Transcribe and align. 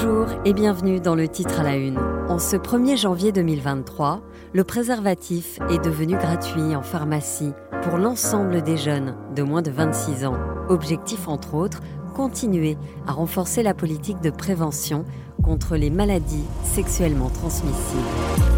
Bonjour 0.00 0.28
et 0.44 0.52
bienvenue 0.52 1.00
dans 1.00 1.16
le 1.16 1.26
titre 1.26 1.58
à 1.58 1.64
la 1.64 1.74
une. 1.74 1.98
En 2.28 2.38
ce 2.38 2.54
1er 2.54 2.96
janvier 2.96 3.32
2023, 3.32 4.22
le 4.52 4.62
préservatif 4.62 5.58
est 5.70 5.84
devenu 5.84 6.16
gratuit 6.16 6.76
en 6.76 6.82
pharmacie 6.82 7.52
pour 7.82 7.98
l'ensemble 7.98 8.62
des 8.62 8.76
jeunes 8.76 9.16
de 9.34 9.42
moins 9.42 9.60
de 9.60 9.72
26 9.72 10.24
ans. 10.24 10.36
Objectif 10.68 11.26
entre 11.26 11.54
autres, 11.54 11.80
continuer 12.14 12.76
à 13.08 13.12
renforcer 13.12 13.64
la 13.64 13.74
politique 13.74 14.20
de 14.20 14.30
prévention 14.30 15.04
contre 15.42 15.76
les 15.76 15.90
maladies 15.90 16.44
sexuellement 16.62 17.30
transmissibles. 17.30 18.57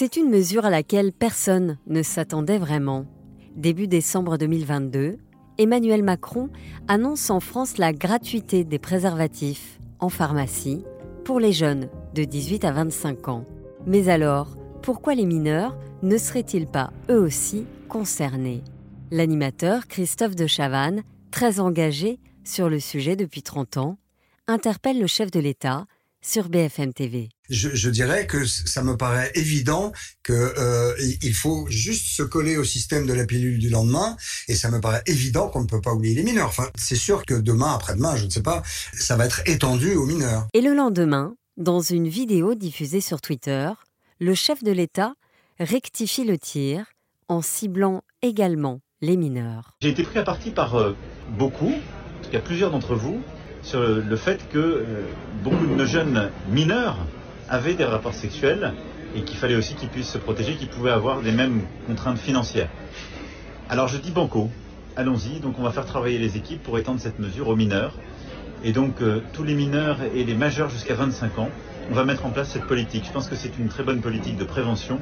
C'est 0.00 0.16
une 0.16 0.30
mesure 0.30 0.64
à 0.64 0.70
laquelle 0.70 1.12
personne 1.12 1.76
ne 1.86 2.02
s'attendait 2.02 2.56
vraiment. 2.56 3.04
Début 3.54 3.86
décembre 3.86 4.38
2022, 4.38 5.18
Emmanuel 5.58 6.02
Macron 6.02 6.48
annonce 6.88 7.28
en 7.28 7.38
France 7.38 7.76
la 7.76 7.92
gratuité 7.92 8.64
des 8.64 8.78
préservatifs 8.78 9.78
en 9.98 10.08
pharmacie 10.08 10.86
pour 11.22 11.38
les 11.38 11.52
jeunes 11.52 11.90
de 12.14 12.24
18 12.24 12.64
à 12.64 12.72
25 12.72 13.28
ans. 13.28 13.44
Mais 13.86 14.08
alors, 14.08 14.56
pourquoi 14.80 15.14
les 15.14 15.26
mineurs 15.26 15.76
ne 16.02 16.16
seraient-ils 16.16 16.66
pas 16.66 16.94
eux 17.10 17.20
aussi 17.20 17.66
concernés? 17.90 18.64
L'animateur 19.10 19.86
Christophe 19.86 20.34
de 20.34 20.46
Chavannes, 20.46 21.02
très 21.30 21.60
engagé 21.60 22.20
sur 22.42 22.70
le 22.70 22.80
sujet 22.80 23.16
depuis 23.16 23.42
30 23.42 23.76
ans, 23.76 23.98
interpelle 24.46 24.98
le 24.98 25.06
chef 25.06 25.30
de 25.30 25.40
l'État 25.40 25.84
sur 26.22 26.48
BFM 26.48 26.94
TV. 26.94 27.28
Je, 27.50 27.90
dirais 27.90 28.26
que 28.26 28.46
ça 28.46 28.82
me 28.82 28.96
paraît 28.96 29.32
évident 29.34 29.92
que 30.22 30.32
euh, 30.32 30.94
il 31.20 31.34
faut 31.34 31.66
juste 31.68 32.06
se 32.06 32.22
coller 32.22 32.56
au 32.56 32.64
système 32.64 33.06
de 33.06 33.12
la 33.12 33.26
pilule 33.26 33.58
du 33.58 33.68
lendemain, 33.68 34.16
et 34.46 34.54
ça 34.54 34.70
me 34.70 34.80
paraît 34.80 35.02
évident 35.06 35.48
qu'on 35.48 35.62
ne 35.62 35.66
peut 35.66 35.80
pas 35.80 35.92
oublier 35.92 36.14
les 36.14 36.22
mineurs. 36.22 36.48
Enfin, 36.48 36.70
c'est 36.76 36.96
sûr 36.96 37.26
que 37.26 37.34
demain, 37.34 37.74
après-demain, 37.74 38.14
je 38.16 38.26
ne 38.26 38.30
sais 38.30 38.42
pas, 38.42 38.62
ça 38.94 39.16
va 39.16 39.26
être 39.26 39.42
étendu 39.46 39.94
aux 39.94 40.06
mineurs. 40.06 40.46
Et 40.54 40.60
le 40.60 40.74
lendemain, 40.74 41.34
dans 41.56 41.80
une 41.80 42.08
vidéo 42.08 42.54
diffusée 42.54 43.00
sur 43.00 43.20
Twitter, 43.20 43.70
le 44.20 44.34
chef 44.34 44.62
de 44.62 44.70
l'État 44.70 45.14
rectifie 45.58 46.24
le 46.24 46.38
tir 46.38 46.86
en 47.28 47.42
ciblant 47.42 48.02
également 48.22 48.80
les 49.00 49.16
mineurs. 49.16 49.72
J'ai 49.80 49.90
été 49.90 50.04
pris 50.04 50.18
à 50.18 50.22
partie 50.22 50.50
par 50.50 50.76
euh, 50.76 50.94
beaucoup, 51.36 51.72
en 51.72 52.24
tout 52.24 52.30
cas 52.30 52.40
plusieurs 52.40 52.70
d'entre 52.70 52.94
vous, 52.94 53.20
sur 53.62 53.80
le 53.80 54.16
fait 54.16 54.40
que 54.50 54.58
euh, 54.58 55.02
beaucoup 55.42 55.66
de 55.66 55.74
nos 55.74 55.86
jeunes 55.86 56.30
mineurs 56.48 56.98
avaient 57.50 57.74
des 57.74 57.84
rapports 57.84 58.14
sexuels 58.14 58.72
et 59.14 59.22
qu'il 59.22 59.36
fallait 59.36 59.56
aussi 59.56 59.74
qu'ils 59.74 59.88
puissent 59.88 60.10
se 60.10 60.18
protéger, 60.18 60.54
qu'ils 60.54 60.68
pouvaient 60.68 60.92
avoir 60.92 61.20
les 61.20 61.32
mêmes 61.32 61.62
contraintes 61.86 62.18
financières. 62.18 62.70
Alors 63.68 63.88
je 63.88 63.98
dis 63.98 64.12
banco, 64.12 64.48
allons-y, 64.96 65.40
donc 65.40 65.58
on 65.58 65.62
va 65.62 65.72
faire 65.72 65.84
travailler 65.84 66.18
les 66.18 66.36
équipes 66.36 66.62
pour 66.62 66.78
étendre 66.78 67.00
cette 67.00 67.18
mesure 67.18 67.48
aux 67.48 67.56
mineurs. 67.56 67.94
Et 68.62 68.72
donc 68.72 69.02
euh, 69.02 69.20
tous 69.32 69.42
les 69.42 69.54
mineurs 69.54 69.98
et 70.14 70.24
les 70.24 70.34
majeurs 70.34 70.70
jusqu'à 70.70 70.94
25 70.94 71.38
ans, 71.38 71.48
on 71.90 71.94
va 71.94 72.04
mettre 72.04 72.24
en 72.24 72.30
place 72.30 72.50
cette 72.50 72.66
politique. 72.66 73.04
Je 73.06 73.12
pense 73.12 73.28
que 73.28 73.34
c'est 73.34 73.58
une 73.58 73.68
très 73.68 73.82
bonne 73.82 74.00
politique 74.00 74.36
de 74.36 74.44
prévention 74.44 75.00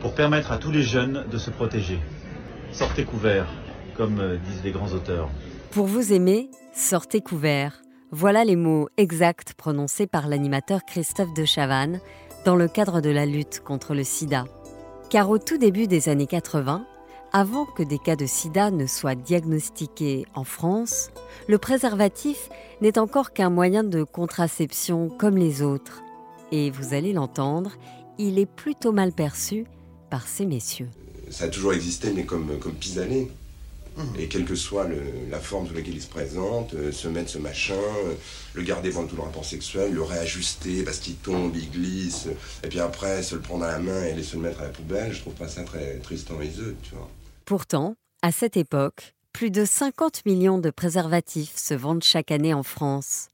pour 0.00 0.14
permettre 0.14 0.50
à 0.50 0.58
tous 0.58 0.72
les 0.72 0.82
jeunes 0.82 1.24
de 1.30 1.38
se 1.38 1.50
protéger. 1.50 2.00
Sortez 2.72 3.04
couverts, 3.04 3.48
comme 3.96 4.18
euh, 4.18 4.36
disent 4.36 4.64
les 4.64 4.72
grands 4.72 4.92
auteurs. 4.92 5.28
Pour 5.70 5.86
vous 5.86 6.12
aimer, 6.12 6.50
sortez 6.72 7.20
couverts. 7.20 7.80
Voilà 8.12 8.44
les 8.44 8.56
mots 8.56 8.88
exacts 8.96 9.54
prononcés 9.54 10.08
par 10.08 10.26
l'animateur 10.26 10.84
Christophe 10.84 11.32
de 11.32 11.44
Chavannes 11.44 12.00
dans 12.44 12.56
le 12.56 12.66
cadre 12.66 13.00
de 13.00 13.08
la 13.08 13.24
lutte 13.24 13.60
contre 13.64 13.94
le 13.94 14.02
sida. 14.02 14.46
Car 15.10 15.30
au 15.30 15.38
tout 15.38 15.58
début 15.58 15.86
des 15.86 16.08
années 16.08 16.26
80, 16.26 16.84
avant 17.32 17.66
que 17.66 17.84
des 17.84 17.98
cas 17.98 18.16
de 18.16 18.26
sida 18.26 18.72
ne 18.72 18.86
soient 18.86 19.14
diagnostiqués 19.14 20.26
en 20.34 20.42
France, 20.42 21.10
le 21.46 21.58
préservatif 21.58 22.48
n'est 22.80 22.98
encore 22.98 23.32
qu'un 23.32 23.50
moyen 23.50 23.84
de 23.84 24.02
contraception 24.02 25.08
comme 25.08 25.36
les 25.36 25.62
autres. 25.62 26.02
Et 26.50 26.72
vous 26.72 26.94
allez 26.94 27.12
l'entendre, 27.12 27.70
il 28.18 28.40
est 28.40 28.46
plutôt 28.46 28.90
mal 28.90 29.12
perçu 29.12 29.66
par 30.10 30.26
ces 30.26 30.46
messieurs. 30.46 30.90
Ça 31.30 31.44
a 31.44 31.48
toujours 31.48 31.74
existé, 31.74 32.12
mais 32.12 32.24
comme, 32.24 32.58
comme 32.58 32.74
et 34.18 34.28
quelle 34.28 34.44
que 34.44 34.54
soit 34.54 34.86
la 35.30 35.38
forme 35.38 35.66
sous 35.66 35.74
laquelle 35.74 35.94
il 35.94 36.02
se 36.02 36.08
présente, 36.08 36.74
euh, 36.74 36.92
se 36.92 37.08
mettre 37.08 37.30
ce 37.30 37.38
machin, 37.38 37.74
euh, 37.74 38.14
le 38.54 38.62
garder 38.62 38.90
pendant 38.90 39.06
tout 39.06 39.16
le 39.16 39.22
rapport 39.22 39.44
sexuel, 39.44 39.92
le 39.92 40.02
réajuster 40.02 40.82
parce 40.82 40.98
qu'il 40.98 41.16
tombe, 41.16 41.54
il 41.56 41.70
glisse, 41.70 42.28
et 42.62 42.68
puis 42.68 42.80
après 42.80 43.22
se 43.22 43.34
le 43.34 43.40
prendre 43.40 43.64
à 43.64 43.72
la 43.72 43.78
main 43.78 44.04
et 44.04 44.12
aller 44.12 44.22
se 44.22 44.36
le 44.36 44.42
mettre 44.42 44.60
à 44.60 44.64
la 44.64 44.70
poubelle, 44.70 45.12
je 45.12 45.20
trouve 45.20 45.34
pas 45.34 45.48
ça 45.48 45.62
très 45.62 45.98
tristant 45.98 46.40
et 46.40 46.50
tu 46.50 46.94
vois. 46.94 47.08
Pourtant, 47.44 47.96
à 48.22 48.32
cette 48.32 48.56
époque, 48.56 49.14
plus 49.32 49.50
de 49.50 49.64
50 49.64 50.26
millions 50.26 50.58
de 50.58 50.70
préservatifs 50.70 51.56
se 51.56 51.74
vendent 51.74 52.04
chaque 52.04 52.30
année 52.30 52.54
en 52.54 52.62
France. 52.62 53.28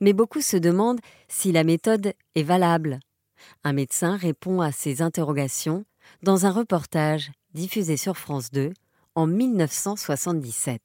Mais 0.00 0.12
beaucoup 0.12 0.42
se 0.42 0.56
demandent 0.56 1.00
si 1.28 1.52
la 1.52 1.64
méthode 1.64 2.12
est 2.34 2.42
valable. 2.42 3.00
Un 3.64 3.72
médecin 3.72 4.16
répond 4.16 4.60
à 4.60 4.72
ces 4.72 5.02
interrogations 5.02 5.84
dans 6.22 6.46
un 6.46 6.50
reportage 6.50 7.30
diffusé 7.54 7.96
sur 7.96 8.16
France 8.16 8.50
2 8.50 8.72
en 9.14 9.26
1977. 9.26 10.80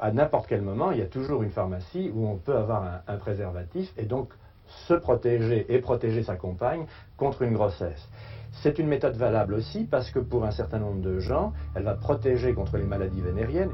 À 0.00 0.12
n'importe 0.12 0.46
quel 0.48 0.62
moment, 0.62 0.90
il 0.90 0.98
y 0.98 1.02
a 1.02 1.06
toujours 1.06 1.42
une 1.42 1.50
pharmacie 1.50 2.10
où 2.14 2.26
on 2.26 2.36
peut 2.36 2.56
avoir 2.56 3.02
un, 3.06 3.16
préservatif 3.16 3.92
et 3.96 4.04
donc 4.04 4.30
se 4.66 4.94
protéger 4.94 5.66
et 5.72 5.78
protéger 5.80 6.22
sa 6.22 6.36
compagne 6.36 6.86
contre 7.16 7.42
une 7.42 7.54
grossesse. 7.54 8.08
C'est 8.52 8.78
une 8.78 8.88
méthode 8.88 9.16
valable 9.16 9.54
aussi 9.54 9.84
parce 9.84 10.10
que 10.10 10.18
pour 10.18 10.44
un 10.44 10.50
certain 10.50 10.78
nombre 10.78 11.00
de 11.00 11.18
gens, 11.18 11.52
elle 11.74 11.84
va 11.84 11.94
protéger 11.94 12.54
contre 12.54 12.76
les 12.76 12.84
maladies 12.84 13.20
vénériennes. 13.20 13.72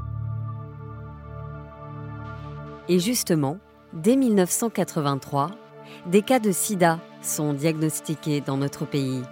Et 2.87 2.99
justement, 2.99 3.57
dès 3.93 4.15
1983, 4.15 5.51
des 6.05 6.21
cas 6.21 6.39
de 6.39 6.51
sida 6.51 6.99
sont 7.21 7.53
diagnostiqués 7.53 8.41
dans 8.41 8.57
notre 8.57 8.85
pays. 8.85 9.23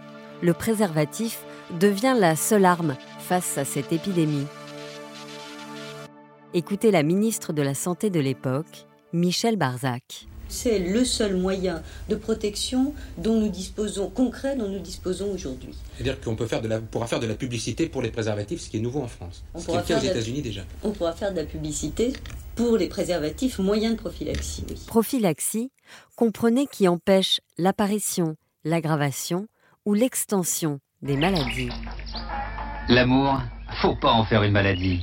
Le 0.41 0.53
préservatif 0.53 1.44
devient 1.79 2.16
la 2.17 2.35
seule 2.35 2.66
arme 2.66 2.95
face 3.19 3.57
à 3.57 3.66
cette 3.66 3.94
épidémie. 3.94 4.47
Écoutez 6.56 6.91
la 6.91 7.02
ministre 7.02 7.52
de 7.52 7.64
la 7.64 7.74
Santé 7.74 8.12
de 8.12 8.19
l'époque, 8.19 8.86
Michel 9.12 9.56
Barzac. 9.56 10.28
C'est 10.50 10.78
le 10.78 11.03
seul 11.03 11.36
moyen 11.36 11.81
de 12.09 12.16
protection 12.16 12.94
dont 13.18 13.40
nous 13.40 13.50
disposons, 13.50 14.12
concret 14.12 14.56
dont 14.56 14.69
nous 14.69 14.78
disposons 14.78 15.31
aujourd'hui. 15.34 15.74
C'est-à-dire 15.96 16.22
qu'on 16.22 16.36
peut 16.36 16.46
faire 16.46 16.62
de 16.62 16.68
la, 16.68 16.80
pourra 16.80 17.08
faire 17.08 17.19
de 17.19 17.25
la 17.25 17.34
publicité 17.34 17.90
pour 17.90 18.03
les 18.03 18.12
préservatifs, 18.12 18.62
ce 18.62 18.69
qui 18.69 18.78
est 18.78 18.81
nouveau 18.81 19.02
en 19.02 19.08
France. 19.08 19.44
On 19.56 19.59
ce 19.62 19.66
qui 19.66 19.94
est 19.94 19.96
aux 19.96 20.00
États-Unis 20.00 20.44
déjà. 20.44 20.62
On 20.84 20.91
pourra 20.91 21.14
faire 21.14 21.31
de 21.31 21.38
la 21.38 21.46
publicité 21.46 22.14
pour 22.53 22.78
les 22.78 22.88
préservatifs 22.88 23.58
moyens 23.58 23.96
de 23.96 24.00
prophylaxie. 24.00 24.64
Prophylaxie, 24.85 25.72
comprenez 26.16 26.68
qui 26.68 26.88
empêche 26.88 27.40
l'apparition, 27.58 28.35
l'aggravation 28.64 29.47
ou 29.88 29.96
l'extension 29.96 30.80
des 31.02 31.18
maladies. 31.18 31.70
L'amour, 32.90 33.41
faut 33.81 33.96
pas 33.96 34.12
en 34.12 34.24
faire 34.24 34.44
une 34.44 34.52
maladie. 34.52 35.02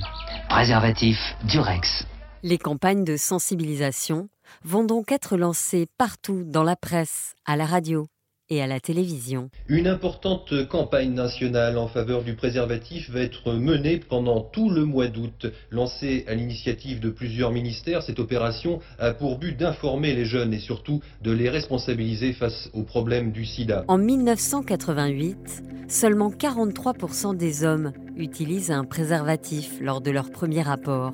Préservatif 0.51 1.17
Durex. 1.45 2.05
Les 2.43 2.57
campagnes 2.57 3.05
de 3.05 3.15
sensibilisation 3.15 4.27
vont 4.65 4.83
donc 4.83 5.13
être 5.13 5.37
lancées 5.37 5.87
partout 5.97 6.43
dans 6.45 6.63
la 6.63 6.75
presse, 6.75 7.35
à 7.45 7.55
la 7.55 7.65
radio 7.65 8.07
et 8.51 8.61
à 8.61 8.67
la 8.67 8.79
télévision. 8.79 9.49
Une 9.67 9.87
importante 9.87 10.67
campagne 10.67 11.13
nationale 11.13 11.77
en 11.77 11.87
faveur 11.87 12.21
du 12.21 12.35
préservatif 12.35 13.09
va 13.09 13.21
être 13.21 13.53
menée 13.53 13.97
pendant 13.97 14.41
tout 14.41 14.69
le 14.69 14.83
mois 14.83 15.07
d'août. 15.07 15.47
Lancée 15.71 16.25
à 16.27 16.35
l'initiative 16.35 16.99
de 16.99 17.09
plusieurs 17.09 17.51
ministères, 17.51 18.03
cette 18.03 18.19
opération 18.19 18.81
a 18.99 19.13
pour 19.13 19.39
but 19.39 19.57
d'informer 19.57 20.13
les 20.13 20.25
jeunes 20.25 20.53
et 20.53 20.59
surtout 20.59 20.99
de 21.23 21.31
les 21.31 21.49
responsabiliser 21.49 22.33
face 22.33 22.69
aux 22.73 22.83
problèmes 22.83 23.31
du 23.31 23.45
sida. 23.45 23.85
En 23.87 23.97
1988, 23.97 25.63
seulement 25.87 26.29
43% 26.29 27.37
des 27.37 27.63
hommes 27.63 27.93
utilisent 28.17 28.71
un 28.71 28.83
préservatif 28.83 29.77
lors 29.79 30.01
de 30.01 30.11
leur 30.11 30.29
premier 30.29 30.61
rapport. 30.61 31.13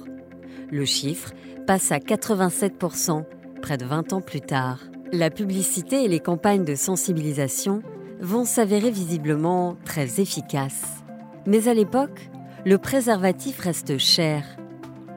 Le 0.71 0.85
chiffre 0.85 1.33
passe 1.67 1.91
à 1.91 1.99
87% 1.99 3.23
près 3.61 3.77
de 3.77 3.85
20 3.85 4.13
ans 4.13 4.21
plus 4.21 4.41
tard. 4.41 4.79
La 5.13 5.29
publicité 5.29 6.03
et 6.03 6.07
les 6.09 6.19
campagnes 6.19 6.65
de 6.65 6.75
sensibilisation 6.75 7.81
vont 8.19 8.43
s'avérer 8.43 8.91
visiblement 8.91 9.77
très 9.85 10.19
efficaces. 10.19 11.03
Mais 11.45 11.69
à 11.69 11.73
l'époque, 11.73 12.29
le 12.65 12.77
préservatif 12.77 13.59
reste 13.59 13.97
cher. 13.97 14.43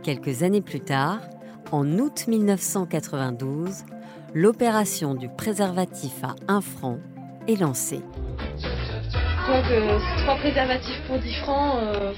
Quelques 0.05 0.45
années 0.45 0.61
plus 0.61 0.81
tard, 0.81 1.21
en 1.73 1.99
août 1.99 2.27
1992, 2.29 3.85
l'opération 4.33 5.15
du 5.15 5.29
préservatif 5.29 6.23
à 6.23 6.37
1 6.47 6.61
franc 6.61 6.99
est 7.49 7.61
lancée. 7.61 8.03
Donc, 9.49 9.65
euh, 9.73 9.99
trois 10.19 10.37
préservatifs 10.37 11.03
pour 11.09 11.19
10 11.19 11.35
francs, 11.43 11.79
euh, 11.83 12.13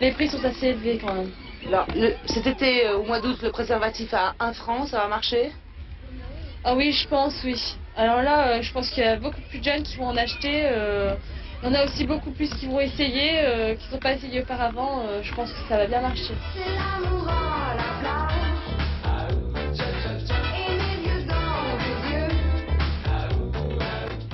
les 0.00 0.12
prix 0.12 0.28
sont 0.28 0.42
assez 0.42 0.68
élevés 0.68 0.98
quand 0.98 1.12
même. 1.12 1.30
Alors, 1.68 1.86
cet 2.24 2.46
été, 2.46 2.86
euh, 2.86 2.96
au 2.96 3.04
mois 3.04 3.20
d'août, 3.20 3.36
le 3.42 3.50
préservatif 3.50 4.14
à 4.14 4.34
1 4.40 4.54
franc, 4.54 4.86
ça 4.86 5.00
va 5.00 5.08
marcher? 5.08 5.52
Ah 6.64 6.74
oui, 6.76 6.92
je 6.92 7.08
pense, 7.08 7.34
oui. 7.44 7.56
Alors 7.96 8.22
là, 8.22 8.60
je 8.62 8.72
pense 8.72 8.90
qu'il 8.90 9.02
y 9.02 9.06
a 9.06 9.16
beaucoup 9.16 9.40
plus 9.48 9.58
de 9.58 9.64
jeunes 9.64 9.82
qui 9.82 9.96
vont 9.96 10.06
en 10.06 10.16
acheter. 10.16 10.68
Il 11.62 11.68
y 11.68 11.70
en 11.70 11.74
a 11.74 11.84
aussi 11.84 12.04
beaucoup 12.06 12.30
plus 12.30 12.48
qui 12.54 12.66
vont 12.66 12.80
essayer, 12.80 13.76
qui 13.78 13.86
ne 13.86 13.90
sont 13.90 13.98
pas 13.98 14.14
essayés 14.14 14.42
auparavant. 14.42 15.02
je 15.22 15.34
pense 15.34 15.50
que 15.50 15.68
ça 15.68 15.76
va 15.76 15.86
bien 15.86 16.00
marcher. 16.00 16.34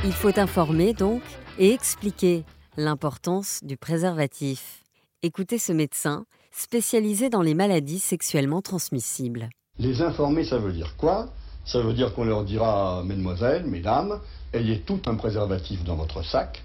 Il 0.06 0.12
faut 0.12 0.38
informer 0.38 0.92
donc 0.92 1.22
et 1.58 1.72
expliquer 1.72 2.44
l'importance 2.76 3.60
du 3.64 3.76
préservatif. 3.76 4.84
Écoutez 5.22 5.58
ce 5.58 5.72
médecin 5.72 6.26
spécialisé 6.52 7.28
dans 7.28 7.42
les 7.42 7.54
maladies 7.54 7.98
sexuellement 7.98 8.62
transmissibles. 8.62 9.48
Les 9.78 10.02
informer, 10.02 10.44
ça 10.44 10.58
veut 10.58 10.72
dire 10.72 10.94
quoi? 10.96 11.30
Ça 11.66 11.80
veut 11.80 11.92
dire 11.92 12.14
qu'on 12.14 12.24
leur 12.24 12.44
dira, 12.44 13.02
mesdemoiselles, 13.04 13.66
mesdames, 13.66 14.20
ayez 14.52 14.80
tout 14.80 15.00
un 15.06 15.16
préservatif 15.16 15.82
dans 15.84 15.96
votre 15.96 16.22
sac, 16.24 16.62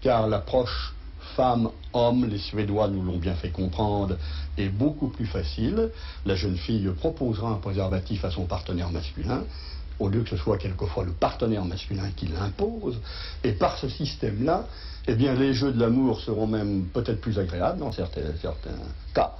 car 0.00 0.28
l'approche 0.28 0.94
femme-homme, 1.36 2.26
les 2.26 2.38
Suédois 2.38 2.88
nous 2.88 3.02
l'ont 3.02 3.16
bien 3.16 3.34
fait 3.34 3.50
comprendre, 3.50 4.16
est 4.58 4.68
beaucoup 4.68 5.08
plus 5.08 5.26
facile. 5.26 5.90
La 6.26 6.34
jeune 6.34 6.56
fille 6.56 6.90
proposera 6.98 7.50
un 7.50 7.56
préservatif 7.56 8.24
à 8.24 8.30
son 8.30 8.44
partenaire 8.44 8.90
masculin 8.90 9.44
au 9.98 10.08
lieu 10.08 10.22
que 10.22 10.30
ce 10.30 10.36
soit 10.36 10.58
quelquefois 10.58 11.04
le 11.04 11.12
partenaire 11.12 11.64
masculin 11.64 12.10
qui 12.16 12.26
l'impose. 12.26 12.98
Et 13.44 13.52
par 13.52 13.78
ce 13.78 13.88
système-là, 13.88 14.66
eh 15.06 15.14
bien, 15.14 15.34
les 15.34 15.54
jeux 15.54 15.72
de 15.72 15.80
l'amour 15.80 16.20
seront 16.20 16.46
même 16.46 16.86
peut-être 16.92 17.20
plus 17.20 17.38
agréables 17.38 17.78
dans 17.78 17.92
certains, 17.92 18.22
certains 18.40 18.70
cas. 19.14 19.32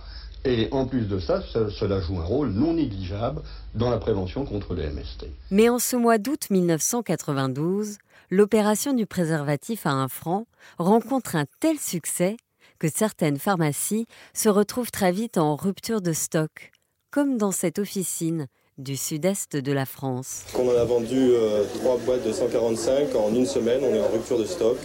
Et 0.44 0.68
en 0.72 0.86
plus 0.86 1.06
de 1.06 1.20
ça, 1.20 1.40
cela 1.42 2.00
joue 2.00 2.18
un 2.18 2.24
rôle 2.24 2.50
non 2.50 2.74
négligeable 2.74 3.42
dans 3.74 3.90
la 3.90 3.98
prévention 3.98 4.44
contre 4.44 4.74
les 4.74 4.88
MST. 4.88 5.26
Mais 5.50 5.68
en 5.68 5.78
ce 5.78 5.94
mois 5.94 6.18
d'août 6.18 6.50
1992, 6.50 7.98
l'opération 8.30 8.92
du 8.92 9.06
préservatif 9.06 9.86
à 9.86 9.92
un 9.92 10.08
franc 10.08 10.46
rencontre 10.78 11.36
un 11.36 11.44
tel 11.60 11.78
succès 11.78 12.36
que 12.80 12.88
certaines 12.88 13.38
pharmacies 13.38 14.06
se 14.34 14.48
retrouvent 14.48 14.90
très 14.90 15.12
vite 15.12 15.38
en 15.38 15.54
rupture 15.54 16.00
de 16.00 16.12
stock, 16.12 16.72
comme 17.12 17.36
dans 17.36 17.52
cette 17.52 17.78
officine 17.78 18.48
du 18.78 18.96
sud-est 18.96 19.56
de 19.56 19.72
la 19.72 19.86
France. 19.86 20.44
On 20.58 20.68
en 20.68 20.76
a 20.76 20.84
vendu 20.84 21.16
euh, 21.16 21.64
trois 21.80 21.98
boîtes 21.98 22.26
de 22.26 22.32
145 22.32 23.14
en 23.14 23.34
une 23.34 23.46
semaine, 23.46 23.80
on 23.82 23.94
est 23.94 24.00
en 24.00 24.08
rupture 24.08 24.38
de 24.38 24.44
stock. 24.44 24.78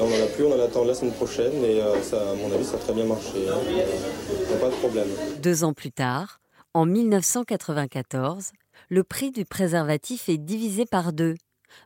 on 0.00 0.04
n'en 0.08 0.24
a 0.24 0.26
plus, 0.26 0.44
on 0.44 0.52
en 0.52 0.60
attend 0.60 0.84
la 0.84 0.94
semaine 0.94 1.12
prochaine 1.12 1.64
et 1.64 1.80
euh, 1.80 2.00
ça, 2.02 2.30
à 2.30 2.34
mon 2.34 2.52
avis 2.52 2.64
ça 2.64 2.76
a 2.76 2.78
très 2.78 2.94
bien 2.94 3.04
marché. 3.04 3.46
Hein. 3.48 3.58
Pas 4.60 4.68
de 4.68 4.74
problème. 4.74 5.08
Deux 5.42 5.64
ans 5.64 5.74
plus 5.74 5.92
tard, 5.92 6.40
en 6.72 6.86
1994, 6.86 8.52
le 8.88 9.04
prix 9.04 9.30
du 9.30 9.44
préservatif 9.44 10.28
est 10.28 10.38
divisé 10.38 10.86
par 10.86 11.12
deux, 11.12 11.34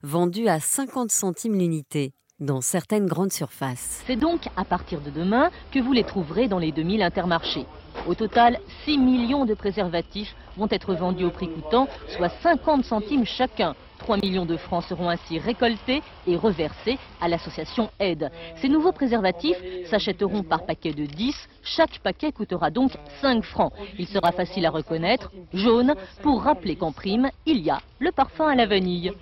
vendu 0.02 0.48
à 0.48 0.60
50 0.60 1.10
centimes 1.10 1.58
l'unité 1.58 2.12
dans 2.40 2.60
certaines 2.60 3.06
grandes 3.06 3.32
surfaces. 3.32 4.02
C'est 4.06 4.16
donc 4.16 4.48
à 4.56 4.64
partir 4.64 5.00
de 5.00 5.10
demain 5.10 5.50
que 5.72 5.78
vous 5.78 5.92
les 5.92 6.04
trouverez 6.04 6.48
dans 6.48 6.58
les 6.58 6.72
2000 6.72 7.02
intermarchés. 7.02 7.66
Au 8.06 8.14
total, 8.14 8.58
6 8.84 8.98
millions 8.98 9.44
de 9.44 9.54
préservatifs 9.54 10.34
vont 10.56 10.68
être 10.70 10.94
vendus 10.94 11.24
au 11.24 11.30
prix 11.30 11.48
coûtant, 11.48 11.88
soit 12.08 12.28
50 12.42 12.84
centimes 12.84 13.24
chacun. 13.24 13.74
3 13.98 14.18
millions 14.18 14.44
de 14.44 14.58
francs 14.58 14.84
seront 14.84 15.08
ainsi 15.08 15.38
récoltés 15.38 16.02
et 16.26 16.36
reversés 16.36 16.98
à 17.22 17.28
l'association 17.28 17.90
Aide. 17.98 18.30
Ces 18.56 18.68
nouveaux 18.68 18.92
préservatifs 18.92 19.56
s'achèteront 19.86 20.42
par 20.42 20.66
paquet 20.66 20.92
de 20.92 21.06
10. 21.06 21.34
Chaque 21.62 21.98
paquet 22.00 22.30
coûtera 22.30 22.70
donc 22.70 22.92
5 23.22 23.42
francs. 23.42 23.72
Il 23.98 24.06
sera 24.06 24.32
facile 24.32 24.66
à 24.66 24.70
reconnaître, 24.70 25.32
jaune, 25.54 25.94
pour 26.22 26.42
rappeler 26.42 26.76
qu'en 26.76 26.92
prime, 26.92 27.30
il 27.46 27.62
y 27.62 27.70
a 27.70 27.80
le 27.98 28.12
parfum 28.12 28.48
à 28.48 28.54
la 28.54 28.66
vanille. 28.66 29.12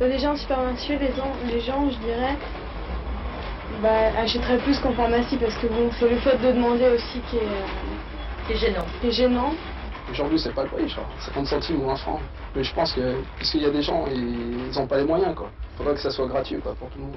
Les 0.00 0.18
gens 0.18 0.36
gens, 0.36 1.32
les 1.48 1.60
gens 1.60 1.90
je 1.90 1.98
dirais, 1.98 2.36
bah, 3.82 4.18
achèterais 4.18 4.58
plus 4.58 4.78
qu'en 4.80 4.92
pharmacie 4.92 5.36
parce 5.36 5.54
que 5.56 5.66
bon, 5.66 5.90
c'est 5.98 6.08
le 6.08 6.18
fait 6.18 6.36
de 6.38 6.52
demander 6.52 6.88
aussi 6.88 7.20
qui 7.30 7.36
est, 7.36 7.40
euh, 7.40 8.56
gênant. 8.56 8.84
Qui 9.00 9.08
est 9.08 9.12
gênant. 9.12 9.52
Aujourd'hui, 10.10 10.38
c'est 10.38 10.54
pas 10.54 10.62
le 10.62 10.68
prix, 10.68 10.88
genre 10.88 11.08
50 11.20 11.46
centimes 11.46 11.82
ou 11.84 11.90
un 11.90 11.96
franc. 11.96 12.20
Mais 12.54 12.62
je 12.62 12.74
pense 12.74 12.92
que, 12.92 13.16
puisqu'il 13.36 13.62
y 13.62 13.66
a 13.66 13.70
des 13.70 13.82
gens, 13.82 14.06
ils 14.06 14.70
n'ont 14.74 14.86
pas 14.86 14.98
les 14.98 15.04
moyens, 15.04 15.34
quoi. 15.34 15.50
Faudrait 15.76 15.94
que 15.94 16.00
ça 16.00 16.10
soit 16.10 16.26
gratuit, 16.26 16.60
quoi, 16.60 16.74
pour 16.74 16.88
tout 16.90 16.98
le 16.98 17.04
monde. 17.04 17.16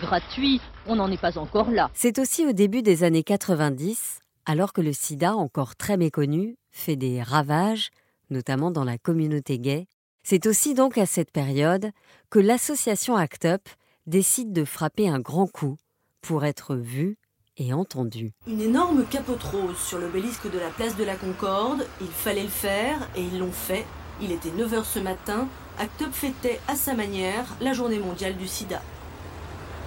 Gratuit, 0.00 0.60
on 0.86 0.96
n'en 0.96 1.10
est 1.10 1.20
pas 1.20 1.36
encore 1.38 1.70
là. 1.70 1.90
C'est 1.92 2.18
aussi 2.18 2.46
au 2.46 2.52
début 2.52 2.82
des 2.82 3.04
années 3.04 3.22
90, 3.22 4.20
alors 4.46 4.72
que 4.72 4.80
le 4.80 4.94
sida, 4.94 5.36
encore 5.36 5.76
très 5.76 5.98
méconnu, 5.98 6.56
fait 6.72 6.96
des 6.96 7.22
ravages, 7.22 7.90
notamment 8.30 8.70
dans 8.70 8.84
la 8.84 8.96
communauté 8.96 9.58
gay. 9.58 9.86
C'est 10.22 10.46
aussi 10.46 10.74
donc 10.74 10.98
à 10.98 11.06
cette 11.06 11.30
période 11.30 11.90
que 12.30 12.38
l'association 12.38 13.16
ACT 13.16 13.44
UP 13.44 13.68
décide 14.08 14.52
de 14.52 14.64
frapper 14.64 15.08
un 15.08 15.20
grand 15.20 15.46
coup 15.46 15.76
pour 16.22 16.44
être 16.44 16.74
vu 16.74 17.18
et 17.58 17.72
entendu. 17.72 18.32
Une 18.46 18.60
énorme 18.60 19.04
capote 19.04 19.42
rose 19.42 19.76
sur 19.78 19.98
l'obélisque 19.98 20.50
de 20.50 20.58
la 20.58 20.70
place 20.70 20.96
de 20.96 21.04
la 21.04 21.16
Concorde, 21.16 21.86
il 22.00 22.08
fallait 22.08 22.42
le 22.42 22.48
faire 22.48 23.08
et 23.16 23.22
ils 23.22 23.38
l'ont 23.38 23.52
fait. 23.52 23.84
Il 24.20 24.32
était 24.32 24.50
9h 24.50 24.84
ce 24.84 24.98
matin, 24.98 25.46
Act 25.78 26.02
Up 26.02 26.12
fêtait 26.12 26.58
à 26.66 26.74
sa 26.74 26.94
manière 26.94 27.44
la 27.60 27.72
journée 27.72 27.98
mondiale 27.98 28.36
du 28.36 28.48
sida. 28.48 28.80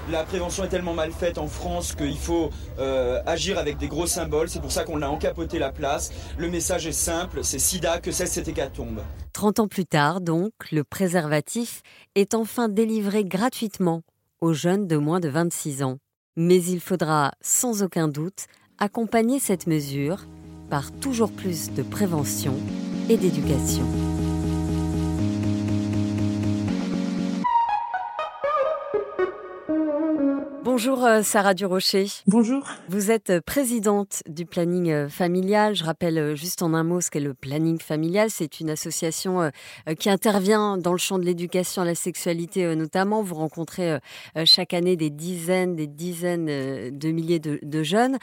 La 0.10 0.24
prévention 0.24 0.64
est 0.64 0.70
tellement 0.70 0.94
mal 0.94 1.12
faite 1.12 1.38
en 1.38 1.48
France 1.48 1.94
qu'il 1.94 2.18
faut 2.18 2.50
euh, 2.80 3.22
agir 3.26 3.58
avec 3.58 3.78
des 3.78 3.88
gros 3.88 4.08
symboles. 4.08 4.50
C'est 4.50 4.60
pour 4.60 4.72
ça 4.72 4.84
qu'on 4.84 5.02
a 5.02 5.08
encapoté 5.08 5.60
la 5.60 5.72
place. 5.72 6.12
Le 6.38 6.50
message 6.50 6.88
est 6.88 6.92
simple, 6.92 7.44
c'est 7.44 7.60
sida 7.60 8.00
que 8.00 8.12
cesse 8.12 8.32
cette 8.32 8.48
hécatombe. 8.48 9.02
30 9.34 9.60
ans 9.60 9.68
plus 9.68 9.86
tard, 9.86 10.22
donc, 10.22 10.52
le 10.72 10.84
préservatif 10.84 11.82
est 12.16 12.34
enfin 12.34 12.68
délivré 12.68 13.24
gratuitement 13.24 14.02
aux 14.42 14.54
jeunes 14.54 14.88
de 14.88 14.98
moins 14.98 15.20
de 15.20 15.30
26 15.30 15.84
ans. 15.84 15.98
Mais 16.36 16.62
il 16.64 16.80
faudra 16.80 17.32
sans 17.42 17.84
aucun 17.84 18.08
doute 18.08 18.48
accompagner 18.78 19.40
cette 19.40 19.68
mesure 19.68 20.26
par 20.70 20.92
toujours 20.92 21.32
plus 21.32 21.72
de 21.72 21.84
prévention 21.84 22.56
et 23.10 23.18
d'éducation. 23.18 23.86
Bonjour 30.64 31.04
euh, 31.04 31.22
Sarah 31.22 31.54
Durocher. 31.54 32.06
Bonjour. 32.28 32.68
Vous 32.88 33.10
êtes 33.12 33.32
euh, 33.32 33.42
présidente 33.42 34.22
du 34.28 34.46
planning 34.46 34.92
euh, 34.92 35.10
familial. 35.10 35.76
Je 35.76 35.84
rappelle 35.84 36.36
juste 36.36 36.62
en 36.62 36.74
un 36.74 36.84
mot 36.84 37.02
ce 37.02 37.12
qu'est 37.12 37.20
le 37.20 37.34
planning 37.34 37.80
familial. 37.80 38.30
C'est 38.30 38.60
une 38.60 38.70
association 38.70 39.52
qui 40.00 40.10
intervient 40.10 40.78
dans 40.78 40.92
le 40.92 40.98
champ 40.98 41.18
de 41.18 41.26
l'éducation 41.26 41.82
à 41.82 41.86
la 41.86 41.96
sexualité 41.96 42.76
notamment. 42.76 43.22
Vous 43.22 43.36
rencontrez 43.36 43.98
chaque 44.46 44.74
année 44.74 44.96
des 44.96 45.10
dizaines, 45.10 45.76
des 45.76 45.88
dizaines 45.88 46.46
de 46.46 47.12
milliers 47.12 47.40
de, 47.40 47.84
jeunes 47.84 48.18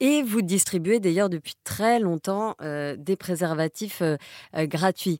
et 0.00 0.22
vous 0.22 0.42
distribuez 0.42 1.00
d'ailleurs 1.00 1.28
depuis 1.28 1.54
très 1.64 2.00
longtemps 2.00 2.56
des 2.60 3.16
préservatifs 3.16 4.02
gratuits. 4.54 5.18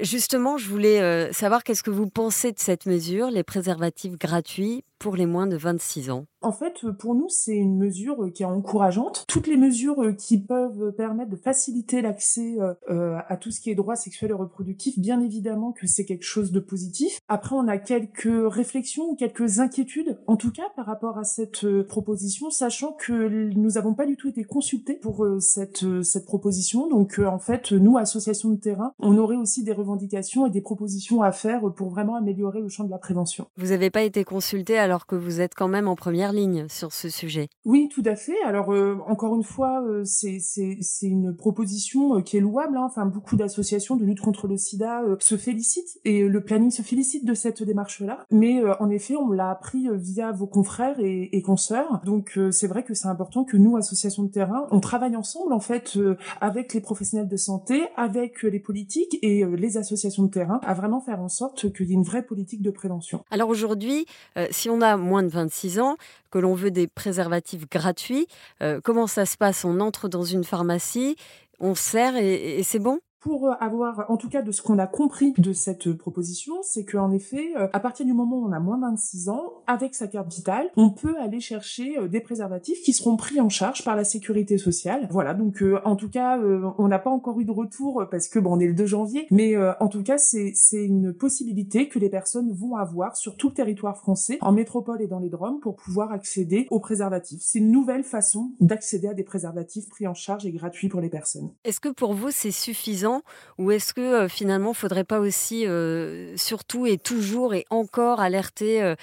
Justement, 0.00 0.58
je 0.58 0.68
voulais 0.68 1.32
savoir 1.32 1.62
qu'est-ce 1.62 1.82
que 1.82 1.90
vous 1.90 2.08
pensez 2.08 2.52
de 2.52 2.58
cette 2.58 2.86
mesure, 2.86 3.30
les 3.30 3.44
préservatifs 3.44 4.16
gratuits? 4.18 4.84
Pour 5.00 5.16
les 5.16 5.26
moins 5.26 5.46
de 5.48 5.56
26 5.56 6.10
ans 6.10 6.26
en 6.42 6.52
fait, 6.52 6.90
pour 6.98 7.14
nous, 7.14 7.28
c'est 7.28 7.56
une 7.56 7.76
mesure 7.76 8.24
euh, 8.24 8.30
qui 8.30 8.42
est 8.42 8.46
encourageante. 8.46 9.24
Toutes 9.28 9.46
les 9.46 9.56
mesures 9.56 10.02
euh, 10.02 10.12
qui 10.12 10.38
peuvent 10.38 10.92
permettre 10.92 11.30
de 11.30 11.36
faciliter 11.36 12.00
l'accès 12.00 12.56
euh, 12.88 13.18
à 13.28 13.36
tout 13.36 13.50
ce 13.50 13.60
qui 13.60 13.70
est 13.70 13.74
droit 13.74 13.96
sexuel 13.96 14.30
et 14.30 14.34
reproductif, 14.34 14.98
bien 14.98 15.20
évidemment 15.20 15.72
que 15.72 15.86
c'est 15.86 16.04
quelque 16.04 16.24
chose 16.24 16.52
de 16.52 16.60
positif. 16.60 17.20
Après, 17.28 17.54
on 17.54 17.68
a 17.68 17.78
quelques 17.78 18.28
réflexions 18.46 19.10
ou 19.10 19.16
quelques 19.16 19.60
inquiétudes, 19.60 20.18
en 20.26 20.36
tout 20.36 20.52
cas 20.52 20.68
par 20.76 20.86
rapport 20.86 21.18
à 21.18 21.24
cette 21.24 21.66
proposition, 21.82 22.50
sachant 22.50 22.92
que 22.92 23.28
nous 23.28 23.70
n'avons 23.72 23.94
pas 23.94 24.06
du 24.06 24.16
tout 24.16 24.28
été 24.28 24.44
consultés 24.44 24.94
pour 24.94 25.26
cette, 25.40 25.84
cette 26.02 26.24
proposition. 26.24 26.88
Donc, 26.88 27.18
en 27.18 27.38
fait, 27.38 27.72
nous, 27.72 27.98
associations 27.98 28.50
de 28.50 28.56
terrain, 28.56 28.92
on 28.98 29.16
aurait 29.18 29.36
aussi 29.36 29.62
des 29.64 29.72
revendications 29.72 30.46
et 30.46 30.50
des 30.50 30.60
propositions 30.60 31.22
à 31.22 31.32
faire 31.32 31.72
pour 31.74 31.90
vraiment 31.90 32.16
améliorer 32.16 32.60
le 32.60 32.68
champ 32.68 32.84
de 32.84 32.90
la 32.90 32.98
prévention. 32.98 33.46
Vous 33.56 33.68
n'avez 33.68 33.90
pas 33.90 34.02
été 34.02 34.24
consulté 34.24 34.78
alors 34.78 35.06
que 35.06 35.16
vous 35.16 35.40
êtes 35.40 35.54
quand 35.54 35.68
même 35.68 35.88
en 35.88 35.96
première 35.96 36.29
ligne 36.32 36.66
sur 36.68 36.92
ce 36.92 37.08
sujet. 37.08 37.48
Oui, 37.64 37.88
tout 37.92 38.02
à 38.04 38.16
fait. 38.16 38.40
Alors 38.44 38.72
euh, 38.72 38.98
encore 39.06 39.34
une 39.34 39.42
fois, 39.42 39.82
euh, 39.82 40.04
c'est 40.04 40.38
c'est 40.40 41.06
une 41.06 41.36
proposition 41.36 42.16
euh, 42.16 42.20
qui 42.20 42.36
est 42.36 42.40
louable. 42.40 42.76
Hein. 42.76 42.86
Enfin, 42.86 43.06
beaucoup 43.06 43.36
d'associations 43.36 43.96
de 43.96 44.04
lutte 44.04 44.20
contre 44.20 44.46
le 44.46 44.56
SIDA 44.56 45.02
se 45.20 45.36
félicitent 45.36 46.00
et 46.04 46.26
le 46.26 46.42
planning 46.42 46.70
se 46.70 46.82
félicite 46.82 47.24
de 47.24 47.34
cette 47.34 47.62
démarche-là. 47.62 48.24
Mais 48.30 48.62
en 48.80 48.90
effet, 48.90 49.16
on 49.16 49.30
l'a 49.30 49.50
appris 49.50 49.88
via 49.92 50.32
vos 50.32 50.46
confrères 50.46 50.98
et, 51.00 51.28
et 51.32 51.42
consoeurs. 51.42 52.00
Donc 52.04 52.38
c'est 52.50 52.66
vrai 52.66 52.82
que 52.82 52.94
c'est 52.94 53.08
important 53.08 53.44
que 53.44 53.56
nous, 53.56 53.76
associations 53.76 54.22
de 54.22 54.30
terrain, 54.30 54.66
on 54.70 54.80
travaille 54.80 55.16
ensemble 55.16 55.52
en 55.52 55.60
fait 55.60 55.98
avec 56.40 56.74
les 56.74 56.80
professionnels 56.80 57.28
de 57.28 57.36
santé, 57.36 57.82
avec 57.96 58.42
les 58.42 58.60
politiques 58.60 59.18
et 59.22 59.44
les 59.44 59.76
associations 59.76 60.22
de 60.24 60.30
terrain, 60.30 60.60
à 60.64 60.74
vraiment 60.74 61.00
faire 61.00 61.20
en 61.20 61.28
sorte 61.28 61.72
qu'il 61.72 61.88
y 61.88 61.92
ait 61.92 61.94
une 61.94 62.02
vraie 62.02 62.24
politique 62.24 62.62
de 62.62 62.70
prévention. 62.70 63.24
Alors 63.30 63.48
aujourd'hui, 63.48 64.06
si 64.50 64.70
on 64.70 64.80
a 64.80 64.96
moins 64.96 65.22
de 65.22 65.28
26 65.28 65.80
ans, 65.80 65.96
que 66.30 66.38
l'on 66.38 66.54
veut 66.54 66.70
des 66.70 66.86
préservatifs 66.86 67.68
gratuits. 67.68 68.26
Euh, 68.62 68.80
comment 68.82 69.06
ça 69.06 69.26
se 69.26 69.36
passe? 69.36 69.64
On 69.64 69.80
entre 69.80 70.08
dans 70.08 70.24
une 70.24 70.44
pharmacie, 70.44 71.16
on 71.58 71.74
sert 71.74 72.16
et, 72.16 72.62
c'est 72.62 72.78
bon? 72.78 73.00
Pour 73.20 73.50
avoir, 73.60 74.06
en 74.08 74.16
tout 74.16 74.28
cas 74.28 74.42
de 74.42 74.50
ce 74.50 74.62
qu'on 74.62 74.78
a 74.78 74.86
compris 74.86 75.34
de 75.36 75.52
cette 75.52 75.92
proposition, 75.92 76.54
c'est 76.62 76.84
qu'en 76.84 77.10
effet, 77.10 77.54
à 77.72 77.80
partir 77.80 78.06
du 78.06 78.12
moment 78.12 78.38
où 78.38 78.46
on 78.46 78.52
a 78.52 78.60
moins 78.60 78.76
de 78.76 78.82
26 78.82 79.28
ans, 79.28 79.62
avec 79.66 79.94
sa 79.94 80.06
carte 80.06 80.32
vitale, 80.32 80.70
on 80.76 80.90
peut 80.90 81.16
aller 81.20 81.40
chercher 81.40 81.96
des 82.08 82.20
préservatifs 82.20 82.80
qui 82.82 82.92
seront 82.92 83.16
pris 83.16 83.40
en 83.40 83.48
charge 83.48 83.84
par 83.84 83.96
la 83.96 84.04
sécurité 84.04 84.58
sociale. 84.58 85.06
Voilà, 85.10 85.34
donc 85.34 85.62
en 85.84 85.96
tout 85.96 86.08
cas, 86.08 86.38
on 86.78 86.88
n'a 86.88 86.98
pas 86.98 87.10
encore 87.10 87.38
eu 87.40 87.44
de 87.44 87.50
retour 87.50 88.04
parce 88.10 88.28
que 88.28 88.38
bon, 88.38 88.56
on 88.56 88.60
est 88.60 88.66
le 88.66 88.74
2 88.74 88.86
janvier, 88.86 89.26
mais 89.30 89.54
en 89.80 89.88
tout 89.88 90.02
cas, 90.02 90.16
c'est 90.18 90.54
une 90.72 91.12
possibilité 91.12 91.88
que 91.88 91.98
les 91.98 92.08
personnes 92.08 92.52
vont 92.52 92.76
avoir 92.76 93.16
sur 93.16 93.36
tout 93.36 93.48
le 93.48 93.54
territoire 93.54 93.98
français, 93.98 94.38
en 94.40 94.52
métropole 94.52 95.02
et 95.02 95.06
dans 95.06 95.18
les 95.18 95.28
Drômes, 95.28 95.60
pour 95.60 95.76
pouvoir 95.76 96.12
accéder 96.12 96.66
aux 96.70 96.80
préservatifs. 96.80 97.40
C'est 97.42 97.58
une 97.58 97.70
nouvelle 97.70 98.04
façon 98.04 98.52
d'accéder 98.60 99.08
à 99.08 99.14
des 99.14 99.24
préservatifs 99.24 99.88
pris 99.88 100.06
en 100.06 100.14
charge 100.14 100.46
et 100.46 100.52
gratuits 100.52 100.88
pour 100.88 101.00
les 101.00 101.10
personnes. 101.10 101.50
Est-ce 101.64 101.80
que 101.80 101.90
pour 101.90 102.14
vous 102.14 102.30
c'est 102.30 102.50
suffisant 102.50 103.09
ou 103.58 103.70
est-ce 103.70 103.92
que 103.94 104.00
euh, 104.00 104.28
finalement 104.28 104.72
faudrait 104.72 105.04
pas 105.04 105.20
aussi 105.20 105.66
euh, 105.66 106.36
surtout 106.36 106.86
et 106.86 106.98
toujours 106.98 107.54
et 107.54 107.64
encore 107.70 108.20
alerter 108.20 108.82
euh, 108.82 108.94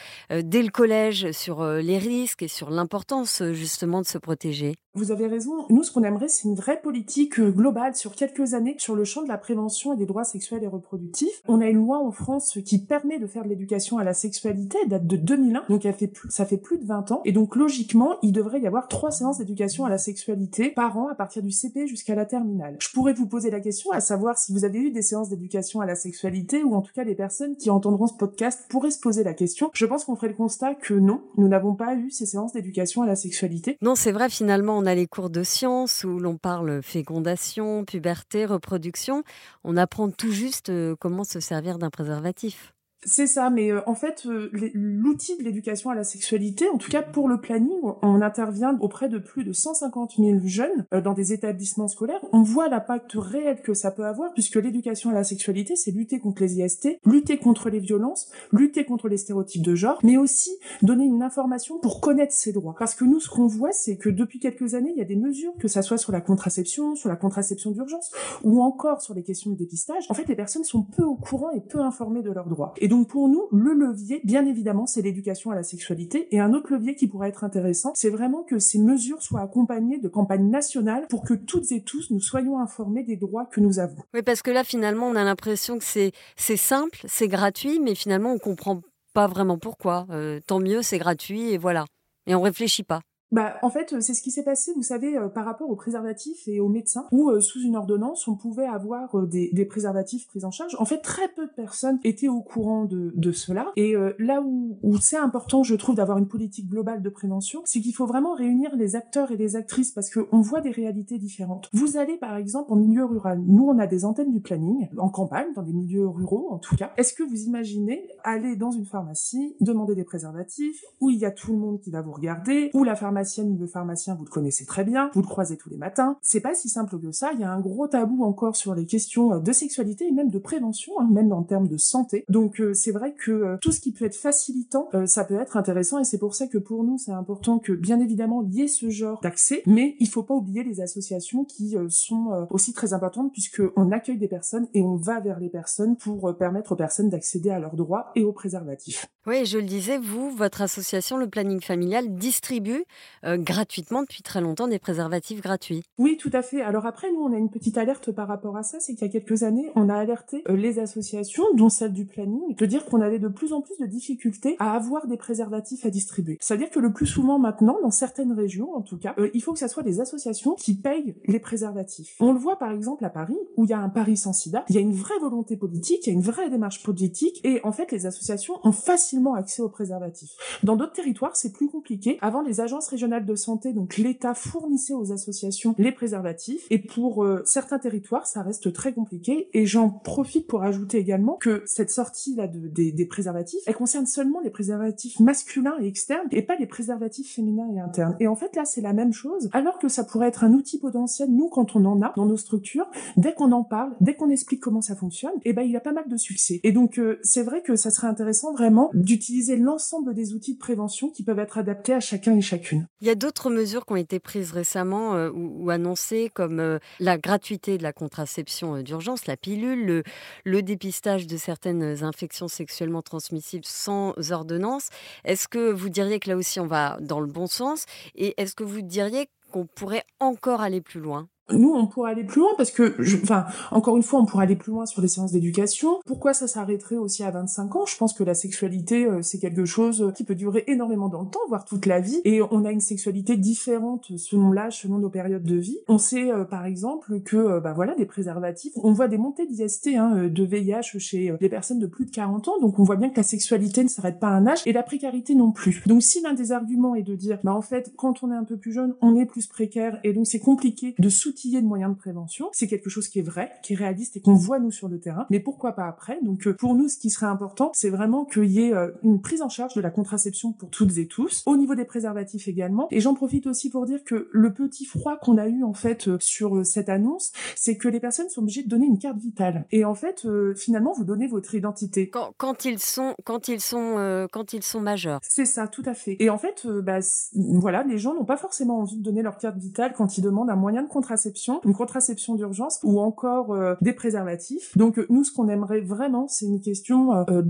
dès 0.44 0.64
le 0.64 0.70
collège 0.70 1.32
sur 1.32 1.64
les 1.66 1.98
risques 1.98 2.44
et 2.44 2.48
sur 2.48 2.70
l'importance 2.70 3.44
justement 3.54 4.02
de 4.02 4.08
se 4.08 4.18
protéger? 4.18 4.76
Vous 4.98 5.12
avez 5.12 5.28
raison. 5.28 5.66
Nous, 5.70 5.84
ce 5.84 5.92
qu'on 5.92 6.04
aimerait, 6.04 6.28
c'est 6.28 6.48
une 6.48 6.56
vraie 6.56 6.82
politique 6.82 7.40
globale 7.40 7.96
sur 7.96 8.16
quelques 8.16 8.54
années 8.54 8.76
sur 8.78 8.96
le 8.96 9.04
champ 9.04 9.24
de 9.24 9.28
la 9.28 9.38
prévention 9.38 9.94
et 9.94 9.98
des 9.98 10.06
droits 10.06 10.24
sexuels 10.24 10.64
et 10.64 10.68
reproductifs. 10.68 11.42
On 11.48 11.62
a 11.62 11.68
une 11.68 11.78
loi 11.78 12.00
en 12.00 12.12
France 12.12 12.60
qui 12.66 12.80
permet 12.80 13.20
de 13.20 13.28
faire 13.28 13.44
de 13.44 13.50
l'éducation 13.50 13.98
à 13.98 14.04
la 14.04 14.14
sexualité, 14.14 14.78
date 14.88 15.06
de 15.06 15.16
2001, 15.18 15.64
donc 15.70 15.86
elle 15.86 15.96
ça 16.30 16.46
fait 16.46 16.58
plus 16.58 16.78
de 16.78 16.86
20 16.86 17.12
ans. 17.12 17.22
Et 17.26 17.32
donc 17.32 17.56
logiquement, 17.56 18.16
il 18.24 18.32
devrait 18.32 18.60
y 18.60 18.68
avoir 18.68 18.88
trois 18.88 19.12
séances 19.12 19.38
d'éducation 19.38 19.86
à 19.86 19.90
la 19.90 19.98
sexualité 19.98 20.70
par 20.70 20.98
an 20.98 21.08
à 21.10 21.16
partir 21.16 21.44
du 21.44 21.52
CP 21.52 21.88
jusqu'à 21.88 22.16
la 22.16 22.26
terminale. 22.26 22.78
Je 22.80 22.90
pourrais 22.90 23.14
vous 23.14 23.28
poser 23.28 23.50
la 23.52 23.60
question 23.60 23.92
à 23.92 24.00
savoir 24.00 24.38
si 24.38 24.52
vous 24.52 24.66
avez 24.66 24.80
eu 24.80 24.92
des 24.92 25.02
séances 25.02 25.30
d'éducation 25.30 25.82
à 25.82 25.86
la 25.86 25.96
sexualité 25.96 26.64
ou 26.64 26.74
en 26.76 26.82
tout 26.82 26.94
cas 26.94 27.04
les 27.04 27.16
personnes 27.16 27.56
qui 27.56 27.70
entendront 27.70 28.08
ce 28.08 28.16
podcast 28.16 28.66
pourraient 28.70 28.92
se 28.92 29.00
poser 29.00 29.24
la 29.24 29.34
question. 29.34 29.70
Je 29.74 29.86
pense 29.86 30.06
qu'on 30.06 30.16
ferait 30.16 30.30
le 30.30 30.34
constat 30.34 30.76
que 30.76 30.94
non, 30.94 31.22
nous 31.38 31.48
n'avons 31.48 31.76
pas 31.76 31.96
eu 31.96 32.10
ces 32.10 32.26
séances 32.26 32.54
d'éducation 32.54 33.02
à 33.02 33.06
la 33.06 33.16
sexualité. 33.16 33.78
Non, 33.82 33.96
c'est 33.96 34.12
vrai 34.12 34.30
finalement, 34.30 34.78
on 34.78 34.86
a 34.88 34.96
les 34.96 35.08
cours 35.08 35.30
de 35.30 35.44
sciences 35.44 36.04
où 36.04 36.20
l'on 36.20 36.38
parle 36.38 36.82
fécondation, 36.82 37.86
puberté, 37.86 38.46
reproduction. 38.46 39.24
On 39.64 39.78
apprend 39.78 40.10
tout 40.10 40.32
juste 40.32 40.70
euh, 40.70 40.96
comment 41.00 41.24
se 41.24 41.40
servir 41.40 41.78
d'un 41.78 41.90
préservatif. 41.90 42.74
C'est 43.10 43.26
ça, 43.26 43.50
mais 43.50 43.72
euh, 43.72 43.80
en 43.88 43.96
fait, 43.96 44.26
euh, 44.26 44.50
l'outil 44.74 45.38
de 45.38 45.44
l'éducation 45.44 45.90
à 45.90 45.96
la 45.96 46.04
sexualité, 46.04 46.68
en 46.68 46.78
tout 46.78 46.92
cas 46.92 47.02
pour 47.02 47.30
le 47.30 47.40
planning, 47.40 47.80
on 48.02 48.22
intervient 48.22 48.78
auprès 48.82 49.08
de 49.08 49.18
plus 49.18 49.46
de 49.46 49.54
150 49.54 50.16
000 50.18 50.40
jeunes 50.44 50.86
euh, 50.94 51.00
dans 51.00 51.14
des 51.14 51.32
établissements 51.32 51.88
scolaires. 51.88 52.20
On 52.34 52.44
voit 52.44 52.68
l'impact 52.68 53.14
réel 53.16 53.62
que 53.62 53.74
ça 53.74 53.92
peut 53.92 54.06
avoir, 54.06 54.34
puisque 54.34 54.58
l'éducation 54.58 55.10
à 55.10 55.14
la 55.14 55.24
sexualité, 55.24 55.78
c'est 55.78 55.92
lutter 55.92 56.20
contre 56.20 56.42
les 56.42 56.60
IST, 56.60 57.00
lutter 57.06 57.38
contre 57.38 57.70
les 57.70 57.80
violences, 57.80 58.30
lutter 58.52 58.84
contre 58.84 59.08
les 59.08 59.16
stéréotypes 59.16 59.64
de 59.64 59.74
genre, 59.74 60.00
mais 60.04 60.18
aussi 60.18 60.52
donner 60.82 61.06
une 61.06 61.24
information 61.24 61.80
pour 61.80 62.02
connaître 62.02 62.34
ses 62.34 62.52
droits. 62.52 62.76
Parce 62.78 62.94
que 62.94 63.06
nous, 63.06 63.22
ce 63.22 63.30
qu'on 63.30 63.48
voit, 63.48 63.72
c'est 63.72 63.96
que 63.96 64.10
depuis 64.10 64.40
quelques 64.40 64.74
années, 64.74 64.92
il 64.92 64.98
y 64.98 65.02
a 65.02 65.06
des 65.06 65.16
mesures, 65.16 65.54
que 65.60 65.70
ça 65.70 65.82
soit 65.82 65.98
sur 65.98 66.12
la 66.12 66.20
contraception, 66.20 66.96
sur 66.96 67.08
la 67.08 67.16
contraception 67.16 67.72
d'urgence, 67.72 68.12
ou 68.44 68.62
encore 68.62 69.02
sur 69.02 69.14
les 69.14 69.24
questions 69.24 69.52
de 69.52 69.56
dépistage. 69.56 70.04
En 70.10 70.14
fait, 70.14 70.28
les 70.28 70.36
personnes 70.36 70.66
sont 70.66 70.84
peu 70.84 71.04
au 71.04 71.16
courant 71.16 71.52
et 71.52 71.62
peu 71.62 71.80
informées 71.80 72.22
de 72.22 72.32
leurs 72.32 72.50
droits. 72.50 72.74
Et 72.78 72.90
donc 72.90 72.97
pour 73.06 73.28
nous, 73.28 73.48
le 73.52 73.74
levier, 73.74 74.22
bien 74.24 74.46
évidemment, 74.46 74.86
c'est 74.86 75.02
l'éducation 75.02 75.52
à 75.52 75.56
la 75.56 75.64
sexualité. 75.64 76.28
Et 76.36 76.40
un 76.40 76.54
autre 76.54 76.74
levier 76.74 76.96
qui 76.96 77.08
pourrait 77.08 77.30
être 77.30 77.44
intéressant, 77.44 77.92
c'est 77.96 78.10
vraiment 78.10 78.44
que 78.44 78.60
ces 78.60 78.80
mesures 78.80 79.22
soient 79.22 79.42
accompagnées 79.42 80.00
de 80.00 80.08
campagnes 80.08 80.50
nationales 80.50 81.08
pour 81.10 81.24
que 81.24 81.34
toutes 81.34 81.72
et 81.72 81.82
tous 81.82 82.12
nous 82.12 82.20
soyons 82.20 82.60
informés 82.60 83.04
des 83.04 83.18
droits 83.18 83.46
que 83.46 83.60
nous 83.60 83.80
avons. 83.80 84.02
Oui, 84.14 84.22
parce 84.22 84.42
que 84.42 84.52
là, 84.52 84.64
finalement, 84.64 85.08
on 85.08 85.16
a 85.16 85.24
l'impression 85.24 85.78
que 85.78 85.86
c'est 85.86 86.12
simple, 86.58 87.00
c'est 87.06 87.28
gratuit, 87.28 87.80
mais 87.80 87.96
finalement, 87.96 88.34
on 88.34 88.40
comprend 88.40 88.82
pas 89.14 89.28
vraiment 89.28 89.58
pourquoi. 89.58 90.06
Euh, 90.12 90.40
tant 90.46 90.60
mieux, 90.60 90.82
c'est 90.82 91.00
gratuit 91.00 91.50
et 91.50 91.58
voilà. 91.58 91.86
Et 92.28 92.36
on 92.36 92.42
réfléchit 92.42 92.84
pas. 92.84 93.02
Bah, 93.32 93.56
en 93.62 93.70
fait, 93.70 93.94
euh, 93.94 94.00
c'est 94.00 94.14
ce 94.14 94.22
qui 94.22 94.32
s'est 94.32 94.44
passé, 94.44 94.72
vous 94.76 94.84
savez, 94.84 95.18
euh, 95.18 95.28
par 95.28 95.44
rapport 95.44 95.70
aux 95.70 95.76
préservatifs 95.76 96.48
et 96.48 96.62
aux 96.62 96.70
médecins, 96.70 97.08
où 97.12 97.30
euh, 97.30 97.42
sous 97.42 97.62
une 97.62 97.76
ordonnance, 97.76 98.28
on 98.28 98.36
pouvait 98.36 98.66
avoir 98.66 99.28
des, 99.28 99.50
des, 99.52 99.66
préservatifs 99.66 100.28
pris 100.28 100.46
en 100.46 100.52
charge. 100.52 100.78
En 100.80 100.86
fait, 100.86 101.00
très 101.00 101.28
peu 101.36 101.46
de 101.46 101.52
personnes 101.52 102.00
étaient 102.06 102.30
au 102.30 102.42
courant 102.42 102.86
de, 102.86 103.12
de 103.16 103.32
cela. 103.34 103.72
Et 103.76 103.96
là 104.18 104.42
où, 104.42 104.78
où 104.82 104.98
c'est 104.98 105.18
important, 105.18 105.64
je 105.64 105.76
trouve, 105.76 105.96
d'avoir 105.96 106.18
une 106.18 106.28
politique 106.28 106.70
globale 106.70 107.02
de 107.02 107.10
prévention, 107.10 107.62
c'est 107.66 107.82
qu'il 107.82 107.94
faut 107.94 108.06
vraiment 108.06 108.34
réunir 108.34 108.76
les 108.76 108.96
acteurs 108.96 109.32
et 109.32 109.38
les 109.38 109.56
actrices 109.56 109.92
parce 109.92 110.10
qu'on 110.10 110.40
voit 110.40 110.62
des 110.62 110.72
réalités 110.72 111.18
différentes. 111.18 111.70
Vous 111.74 111.98
allez, 111.98 112.18
par 112.18 112.38
exemple, 112.38 112.72
en 112.72 112.76
milieu 112.78 113.04
rural. 113.04 113.42
Nous, 113.46 113.66
on 113.66 113.78
a 113.80 113.88
des 113.88 114.06
antennes 114.06 114.32
du 114.32 114.40
planning, 114.40 114.88
en 114.98 115.10
campagne, 115.10 115.48
dans 115.56 115.64
des 115.64 115.74
milieux 115.74 116.08
ruraux, 116.08 116.48
en 116.52 116.60
tout 116.60 116.76
cas. 116.76 116.94
Est-ce 116.98 117.14
que 117.14 117.24
vous 117.24 117.42
imaginez 117.44 118.08
aller 118.24 118.56
dans 118.56 118.72
une 118.72 118.86
pharmacie, 118.86 119.56
demander 119.60 119.96
des 119.96 120.06
préservatifs, 120.06 120.82
où 121.02 121.10
il 121.10 121.18
y 121.18 121.26
a 121.26 121.32
tout 121.32 121.52
le 121.52 121.60
monde 121.60 121.82
qui 121.82 121.92
va 121.92 122.02
vous 122.02 122.14
regarder, 122.14 122.72
où 122.74 122.84
la 122.84 122.96
pharmacie 122.96 123.17
le 123.60 123.68
pharmacien, 123.68 124.16
vous 124.16 124.26
le 124.26 124.30
connaissez 124.30 124.66
très 124.66 124.84
bien, 124.84 125.10
vous 125.14 125.22
le 125.22 125.28
croisez 125.28 125.58
tous 125.58 125.70
les 125.70 125.78
matins. 125.78 126.18
C'est 126.22 126.40
pas 126.40 126.54
si 126.54 126.70
simple 126.70 127.00
que 127.00 127.12
ça. 127.12 127.32
Il 127.34 127.40
y 127.40 127.44
a 127.44 127.52
un 127.52 127.60
gros 127.60 127.88
tabou 127.88 128.24
encore 128.24 128.56
sur 128.56 128.76
les 128.76 128.86
questions 128.86 129.34
euh, 129.34 129.40
de 129.40 129.52
sexualité 129.52 130.08
et 130.08 130.12
même 130.12 130.30
de 130.30 130.40
prévention, 130.40 130.94
hein, 131.00 131.08
même 131.12 131.32
en 131.32 131.44
termes 131.44 131.68
de 131.68 131.78
santé. 131.78 132.26
Donc 132.30 132.60
euh, 132.60 132.74
c'est 132.74 132.92
vrai 132.92 133.14
que 133.14 133.32
euh, 133.32 133.58
tout 133.62 133.72
ce 133.72 133.80
qui 133.80 133.92
peut 133.92 134.06
être 134.06 134.16
facilitant, 134.16 134.90
ça 135.06 135.24
peut 135.24 135.40
être 135.40 135.58
intéressant 135.58 136.00
et 136.00 136.04
c'est 136.04 136.18
pour 136.18 136.36
ça 136.36 136.48
que 136.48 136.58
pour 136.58 136.84
nous 136.84 136.98
c'est 136.98 137.12
important 137.12 137.60
que 137.60 137.74
bien 137.74 138.00
évidemment 138.00 138.44
il 138.44 138.54
y 138.56 138.62
ait 138.64 138.68
ce 138.68 138.90
genre 138.90 139.20
d'accès, 139.22 139.64
mais 139.66 139.96
il 140.00 140.08
faut 140.08 140.24
pas 140.24 140.34
oublier 140.34 140.64
les 140.64 140.82
associations 140.82 141.46
qui 141.46 141.76
sont 141.90 142.48
aussi 142.50 142.74
très 142.74 142.94
importantes 142.94 143.32
puisque 143.32 143.62
on 143.76 143.92
accueille 143.92 144.18
des 144.18 144.28
personnes 144.28 144.68
et 144.74 144.82
on 144.82 144.96
va 144.96 145.20
vers 145.20 145.40
les 145.40 145.50
personnes 145.50 145.96
pour 145.98 146.36
permettre 146.38 146.74
aux 146.74 146.76
personnes 146.76 147.10
d'accéder 147.10 147.50
à 147.50 147.60
leurs 147.60 147.76
droits 147.76 148.12
et 148.16 148.24
aux 148.24 148.34
préservatifs. 148.34 149.08
Oui, 149.26 149.46
je 149.46 149.58
le 149.58 149.66
disais, 149.66 149.98
vous, 149.98 150.32
votre 150.32 150.62
association, 150.62 151.18
le 151.18 151.30
planning 151.30 151.62
familial, 151.62 152.16
distribue 152.16 152.86
euh, 153.24 153.38
gratuitement 153.38 154.02
depuis 154.02 154.24
très 154.24 154.42
longtemps 154.42 154.68
des 154.68 154.80
préservatifs 154.80 155.42
gratuits. 155.42 155.84
Oui, 155.98 156.18
tout 156.18 156.30
à 156.34 156.42
fait. 156.42 156.62
Alors 156.62 156.86
après, 156.86 157.12
nous, 157.12 157.22
on 157.22 157.34
a 157.34 157.38
une 157.38 157.50
petite 157.50 157.78
alerte 157.78 158.12
par 158.12 158.28
rapport 158.28 158.58
à 158.58 158.64
ça, 158.64 158.80
c'est 158.80 158.94
qu'il 158.94 159.08
y 159.08 159.10
a 159.10 159.12
quelques 159.12 159.44
années, 159.44 159.72
on 159.76 159.90
a 159.90 159.96
alerté 159.96 160.44
euh, 160.50 160.56
les 160.56 160.80
associations, 160.80 161.44
dont 161.56 161.70
celle 161.70 161.94
du 161.94 162.06
planning, 162.06 162.56
de 162.56 162.66
dire 162.66 162.86
qu'on 162.86 163.02
avait 163.02 163.20
de 163.20 163.28
plus 163.28 163.54
en 163.54 163.62
plus 163.62 163.78
de 163.80 163.86
difficultés 163.86 164.56
à 164.60 164.74
avoir 164.74 165.08
des 165.08 165.18
préservatifs 165.18 165.86
à 165.86 165.90
distribuer. 165.90 166.38
C'est-à-dire 166.42 166.70
que 166.70 166.80
le 166.80 166.94
plus 166.94 167.08
souvent 167.08 167.40
maintenant, 167.40 167.78
dans 167.82 167.92
certaines 167.92 168.34
régions 168.34 168.76
en 168.76 168.82
tout 168.82 168.98
cas, 168.98 169.16
euh, 169.18 169.30
il 169.34 169.42
faut 169.42 169.54
que 169.54 169.60
ça 169.60 169.68
soit 169.68 169.84
des 169.84 170.00
associations 170.00 170.56
qui 170.56 170.76
payent 170.76 171.16
les 171.26 171.40
préservatifs. 171.40 172.16
On 172.20 172.34
le 172.34 172.40
voit 172.40 172.60
par 172.60 172.72
exemple 172.72 173.06
à 173.06 173.10
Paris, 173.10 173.38
où 173.56 173.66
il 173.66 173.70
y 173.70 173.74
a 173.74 173.80
un 173.80 173.90
Paris 173.90 174.18
sans 174.18 174.34
sida, 174.34 174.66
il 174.70 174.76
y 174.76 174.78
a 174.78 174.82
une 174.82 174.94
vraie 174.94 175.20
volonté 175.20 175.58
politique, 175.58 176.06
il 176.06 176.10
y 176.10 176.12
a 176.12 176.14
une 176.14 176.22
vraie 176.22 176.50
démarche 176.50 176.84
politique, 176.84 177.42
et 177.44 177.62
en 177.64 177.72
fait, 177.72 177.92
les 177.92 178.06
associations 178.06 178.56
ont 178.64 178.72
facilement 178.72 179.36
accès 179.36 179.62
aux 179.62 179.70
préservatifs. 179.70 180.32
Dans 180.64 180.76
d'autres 180.76 180.94
territoires, 180.94 181.36
c'est 181.36 181.52
plus 181.52 181.68
compliqué. 181.68 182.18
Avant, 182.22 182.42
les 182.42 182.62
agences 182.62 182.90
régionale 182.98 183.28
de 183.28 183.36
santé, 183.36 183.74
donc 183.74 183.98
l'État 183.98 184.34
fournissait 184.34 184.96
aux 184.96 185.12
associations 185.12 185.76
les 185.78 185.92
préservatifs. 185.92 186.66
Et 186.72 186.80
pour 186.80 187.24
euh, 187.24 187.44
certains 187.46 187.78
territoires, 187.78 188.26
ça 188.26 188.42
reste 188.42 188.74
très 188.74 188.92
compliqué. 188.92 189.50
Et 189.54 189.68
j'en 189.68 189.92
profite 189.92 190.48
pour 190.48 190.64
ajouter 190.64 190.98
également 190.98 191.36
que 191.36 191.62
cette 191.68 191.92
sortie-là 191.92 192.48
de, 192.48 192.68
des, 192.68 193.06
préservatifs, 193.06 193.62
elle 193.68 193.76
concerne 193.76 194.08
seulement 194.08 194.40
les 194.40 194.50
préservatifs 194.50 195.20
masculins 195.20 195.76
et 195.80 195.86
externes 195.86 196.28
et 196.32 196.42
pas 196.42 196.56
les 196.56 196.66
préservatifs 196.66 197.36
féminins 197.36 197.70
et 197.72 197.80
internes. 197.80 198.16
Et 198.20 198.28
en 198.28 198.36
fait, 198.36 198.56
là, 198.56 198.66
c'est 198.66 198.82
la 198.82 198.94
même 198.94 199.14
chose. 199.14 199.48
Alors 199.54 199.78
que 199.78 199.90
ça 199.90 200.04
pourrait 200.04 200.30
être 200.30 200.44
un 200.44 200.54
outil 200.54 200.80
potentiel, 200.80 201.30
nous, 201.30 201.50
quand 201.50 201.76
on 201.76 201.86
en 201.86 202.02
a 202.02 202.14
dans 202.16 202.26
nos 202.26 202.38
structures, 202.38 202.90
dès 203.16 203.36
qu'on 203.36 203.52
en 203.52 203.64
parle, 203.64 203.96
dès 204.02 204.16
qu'on 204.16 204.32
explique 204.32 204.60
comment 204.60 204.82
ça 204.82 204.96
fonctionne, 204.96 205.34
et 205.46 205.52
eh 205.52 205.54
ben, 205.54 205.62
il 205.62 205.76
a 205.76 205.82
pas 205.82 205.94
mal 205.94 206.08
de 206.08 206.18
succès. 206.18 206.60
Et 206.64 206.72
donc, 206.72 206.98
euh, 206.98 207.20
c'est 207.22 207.44
vrai 207.44 207.62
que 207.62 207.76
ça 207.76 207.92
serait 207.92 208.08
intéressant 208.08 208.54
vraiment 208.54 208.90
d'utiliser 208.96 209.56
l'ensemble 209.56 210.16
des 210.16 210.34
outils 210.34 210.56
de 210.56 210.60
prévention 210.60 211.10
qui 211.10 211.24
peuvent 211.24 211.40
être 211.40 211.60
adaptés 211.60 211.94
à 211.94 212.00
chacun 212.00 212.36
et 212.36 212.42
chacune. 212.42 212.87
Il 213.02 213.08
y 213.08 213.10
a 213.10 213.16
d'autres 213.16 213.50
mesures 213.50 213.86
qui 213.86 213.94
ont 213.94 213.98
été 213.98 214.20
prises 214.20 214.52
récemment 214.52 215.16
euh, 215.16 215.30
ou, 215.34 215.70
annoncées, 215.70 216.32
comme 216.34 216.60
euh, 216.60 216.80
la 217.00 217.18
gratuité 217.18 217.78
de 217.78 217.84
la 217.84 217.94
contraception 217.94 218.76
euh, 218.76 218.84
d'urgence, 218.84 219.28
la 219.28 219.38
pilule, 219.38 220.04
le, 220.44 220.62
dépistage 220.62 221.28
de 221.28 221.38
certaines 221.38 222.04
infections 222.04 222.48
sexuellement 222.48 223.02
transmissibles 223.02 223.66
sans 223.66 224.14
ordonnance. 224.32 224.90
Est-ce 225.24 225.48
que 225.48 225.72
vous 225.72 225.90
diriez 225.90 226.20
que 226.20 226.30
là 226.30 226.36
aussi 226.36 226.60
on 226.60 226.68
va 226.68 226.98
dans 227.00 227.20
le 227.20 227.28
bon 227.28 227.48
sens? 227.48 227.86
Et 228.16 228.34
est-ce 228.42 228.56
que 228.56 228.64
vous 228.64 228.82
diriez 228.82 229.30
qu'on 229.52 229.66
pourrait 229.66 230.04
encore 230.20 230.62
aller 230.62 230.82
plus 230.82 231.00
loin? 231.00 231.28
Nous, 231.54 231.74
on 231.74 231.88
pourrait 231.88 232.12
aller 232.12 232.24
plus 232.24 232.42
loin 232.42 232.52
parce 232.58 232.72
que, 232.72 232.96
enfin, 233.24 233.46
encore 233.72 233.96
une 233.96 234.04
fois, 234.04 234.20
on 234.20 234.26
pourrait 234.26 234.44
aller 234.44 234.56
plus 234.56 234.72
loin 234.72 234.86
sur 234.86 235.02
les 235.02 235.08
séances 235.08 235.32
d'éducation. 235.32 236.00
Pourquoi 236.06 236.34
ça 236.34 236.48
s'arrêterait 236.48 236.98
aussi 236.98 237.24
à 237.24 237.32
25 237.32 237.76
ans? 237.76 237.86
Je 237.86 237.96
pense 237.96 238.14
que 238.14 238.24
la 238.24 238.34
sexualité, 238.34 239.06
euh, 239.06 239.22
c'est 239.22 239.40
quelque 239.40 239.66
chose 239.66 240.12
qui 240.16 240.24
peut 240.24 240.36
durer 240.36 240.66
énormément 240.68 241.08
dans 241.08 241.22
le 241.22 241.30
temps, 241.30 241.40
voire 241.48 241.64
toute 241.64 241.86
la 241.86 242.02
vie. 242.02 242.20
Et 242.26 242.42
on 242.52 242.66
a 242.66 242.72
une 242.72 242.82
sexualité 242.82 243.38
différente 243.38 244.12
selon 244.18 244.52
l'âge, 244.52 244.82
selon 244.82 244.98
nos 244.98 245.10
périodes 245.10 245.44
de 245.44 245.56
vie. 245.56 245.80
On 245.88 245.98
sait, 245.98 246.32
euh, 246.32 246.44
par 246.44 246.66
exemple, 246.66 247.22
que, 247.22 247.38
euh, 247.38 247.60
bah 247.62 247.74
voilà, 247.74 247.96
des 247.96 248.06
préservatifs, 248.06 248.74
on 248.84 248.92
voit 248.92 249.08
des 249.08 249.18
montées 249.18 249.46
d'IST, 249.46 249.96
hein, 249.96 250.28
de 250.28 250.44
VIH 250.44 250.98
chez 251.00 251.34
les 251.40 251.50
personnes 251.50 251.80
de 251.80 251.88
plus 251.88 252.06
de 252.06 252.12
40 252.12 252.50
ans. 252.50 252.60
Donc, 252.60 252.78
on 252.80 252.84
voit 252.84 252.98
bien 252.98 253.10
que 253.10 253.18
la 253.18 253.24
sexualité 253.24 253.84
ne 253.84 253.90
s'arrête 253.90 254.20
pas 254.20 254.28
à 254.28 254.32
un 254.32 254.48
âge 254.48 254.60
et 254.66 254.74
la 254.74 254.84
précarité 254.84 255.34
non 255.34 255.52
plus. 255.52 255.82
Donc, 255.86 256.04
si 256.04 256.22
l'un 256.22 256.34
des 256.34 256.52
arguments 256.52 256.96
est 256.96 257.04
de 257.04 257.16
dire, 257.16 257.40
bah 257.44 257.54
en 257.54 257.62
fait, 257.62 257.94
quand 257.96 258.24
on 258.24 258.32
est 258.32 258.36
un 258.36 258.44
peu 258.44 258.58
plus 258.58 258.74
jeune, 258.74 258.96
on 259.02 259.16
est 259.16 259.26
plus 259.26 259.48
précaire 259.48 260.00
et 260.04 260.12
donc 260.14 260.28
c'est 260.28 260.40
compliqué 260.40 260.94
de 260.98 261.10
soutenir 261.10 261.37
outiller 261.38 261.62
de 261.62 261.68
moyens 261.68 261.92
de 261.92 261.98
prévention. 261.98 262.50
C'est 262.52 262.66
quelque 262.66 262.90
chose 262.90 263.08
qui 263.10 263.20
est 263.20 263.24
vrai, 263.24 263.52
qui 263.62 263.74
est 263.74 263.76
réaliste 263.76 264.18
et 264.18 264.22
qu'on 264.22 264.34
voit 264.34 264.58
nous 264.60 264.72
sur 264.72 264.88
le 264.88 265.00
terrain. 265.00 265.28
Mais 265.30 265.40
pourquoi 265.40 265.74
pas 265.74 265.86
après? 265.86 266.20
Donc 266.24 266.50
pour 266.54 266.74
nous, 266.74 266.88
ce 266.88 266.98
qui 266.98 267.12
serait 267.12 267.28
important, 267.28 267.72
c'est 267.76 267.92
vraiment 267.92 268.26
qu'il 268.26 268.46
y 268.46 268.62
ait 268.62 268.74
une 269.04 269.22
prise 269.22 269.44
en 269.44 269.50
charge 269.50 269.76
de 269.76 269.82
la 269.82 269.92
contraception 269.92 270.52
pour 270.52 270.72
toutes 270.72 270.98
et 270.98 271.06
tous, 271.06 271.44
au 271.46 271.56
niveau 271.56 271.76
des 271.76 271.86
préservatifs 271.86 272.48
également. 272.48 272.88
Et 272.90 273.02
j'en 273.02 273.14
profite 273.14 273.46
aussi 273.46 273.70
pour 273.70 273.86
dire 273.86 274.04
que 274.04 274.30
le 274.32 274.52
petit 274.52 274.86
froid 274.86 275.18
qu'on 275.18 275.38
a 275.38 275.48
eu 275.48 275.64
en 275.64 275.74
fait 275.74 276.10
sur 276.20 276.66
cette 276.66 276.90
annonce, 276.90 277.32
c'est 277.56 277.78
que 277.78 277.88
les 277.88 278.00
personnes 278.00 278.30
sont 278.30 278.42
obligées 278.42 278.64
de 278.64 278.70
donner 278.70 278.88
une 278.88 278.98
carte 278.98 279.20
vitale. 279.20 279.66
Et 279.72 279.86
en 279.86 279.94
fait, 279.94 280.28
finalement, 280.56 280.94
vous 280.94 281.04
donnez 281.04 281.28
votre 281.28 281.54
identité. 281.54 282.10
Quand, 282.10 282.32
quand 282.38 282.66
ils 282.66 282.80
sont, 282.80 283.14
quand 283.26 283.48
ils 283.48 283.62
sont, 283.62 284.28
quand 284.32 284.54
ils 284.54 284.64
sont 284.64 284.82
majeurs. 284.82 285.20
C'est 285.22 285.46
ça, 285.46 285.68
tout 285.68 285.84
à 285.86 285.94
fait. 285.94 286.16
Et 286.20 286.32
en 286.32 286.40
fait, 286.40 286.66
bah, 286.66 287.00
voilà, 287.36 287.84
les 287.84 288.00
gens 288.00 288.16
n'ont 288.16 288.26
pas 288.26 288.38
forcément 288.38 288.80
envie 288.80 288.98
de 288.98 289.04
donner 289.04 289.22
leur 289.22 289.38
carte 289.38 289.58
vitale 289.58 289.94
quand 289.96 290.18
ils 290.18 290.22
demandent 290.22 290.50
un 290.50 290.56
moyen 290.56 290.82
de 290.82 290.88
contraception, 290.88 291.27
une 291.64 291.74
contraception 291.74 292.36
d'urgence 292.36 292.80
ou 292.84 293.00
encore 293.00 293.52
euh, 293.52 293.76
des 293.82 293.94
préservatifs. 293.94 294.76
Donc 294.78 295.00
nous, 295.10 295.24
ce 295.24 295.32
qu'on 295.32 295.48
aimerait 295.48 295.82
vraiment, 295.82 296.28
c'est 296.28 296.46
une 296.46 296.62
question 296.62 297.14
euh, 297.14 297.42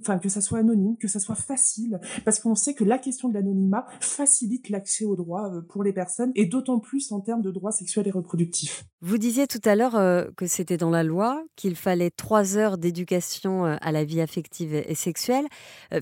enfin 0.00 0.18
que 0.18 0.28
ça 0.28 0.40
soit 0.40 0.58
anonyme, 0.58 0.96
que 0.98 1.08
ça 1.08 1.18
soit 1.18 1.34
facile, 1.34 2.00
parce 2.24 2.40
qu'on 2.40 2.54
sait 2.54 2.74
que 2.74 2.84
la 2.84 2.98
question 2.98 3.28
de 3.28 3.34
l'anonymat 3.34 3.86
facilite 4.00 4.68
l'accès 4.68 5.04
aux 5.04 5.16
droits 5.16 5.50
euh, 5.52 5.60
pour 5.60 5.82
les 5.82 5.92
personnes 5.92 6.32
et 6.34 6.46
d'autant 6.46 6.78
plus 6.78 7.12
en 7.12 7.20
termes 7.20 7.42
de 7.42 7.50
droits 7.50 7.72
sexuels 7.72 8.08
et 8.08 8.10
reproductifs. 8.10 8.84
Vous 9.00 9.18
disiez 9.18 9.46
tout 9.46 9.60
à 9.64 9.74
l'heure 9.76 9.92
que 10.36 10.46
c'était 10.46 10.76
dans 10.76 10.90
la 10.90 11.02
loi 11.02 11.42
qu'il 11.54 11.76
fallait 11.76 12.10
trois 12.10 12.56
heures 12.56 12.78
d'éducation 12.78 13.64
à 13.64 13.92
la 13.92 14.04
vie 14.04 14.20
affective 14.20 14.74
et 14.74 14.94
sexuelle. 14.94 15.46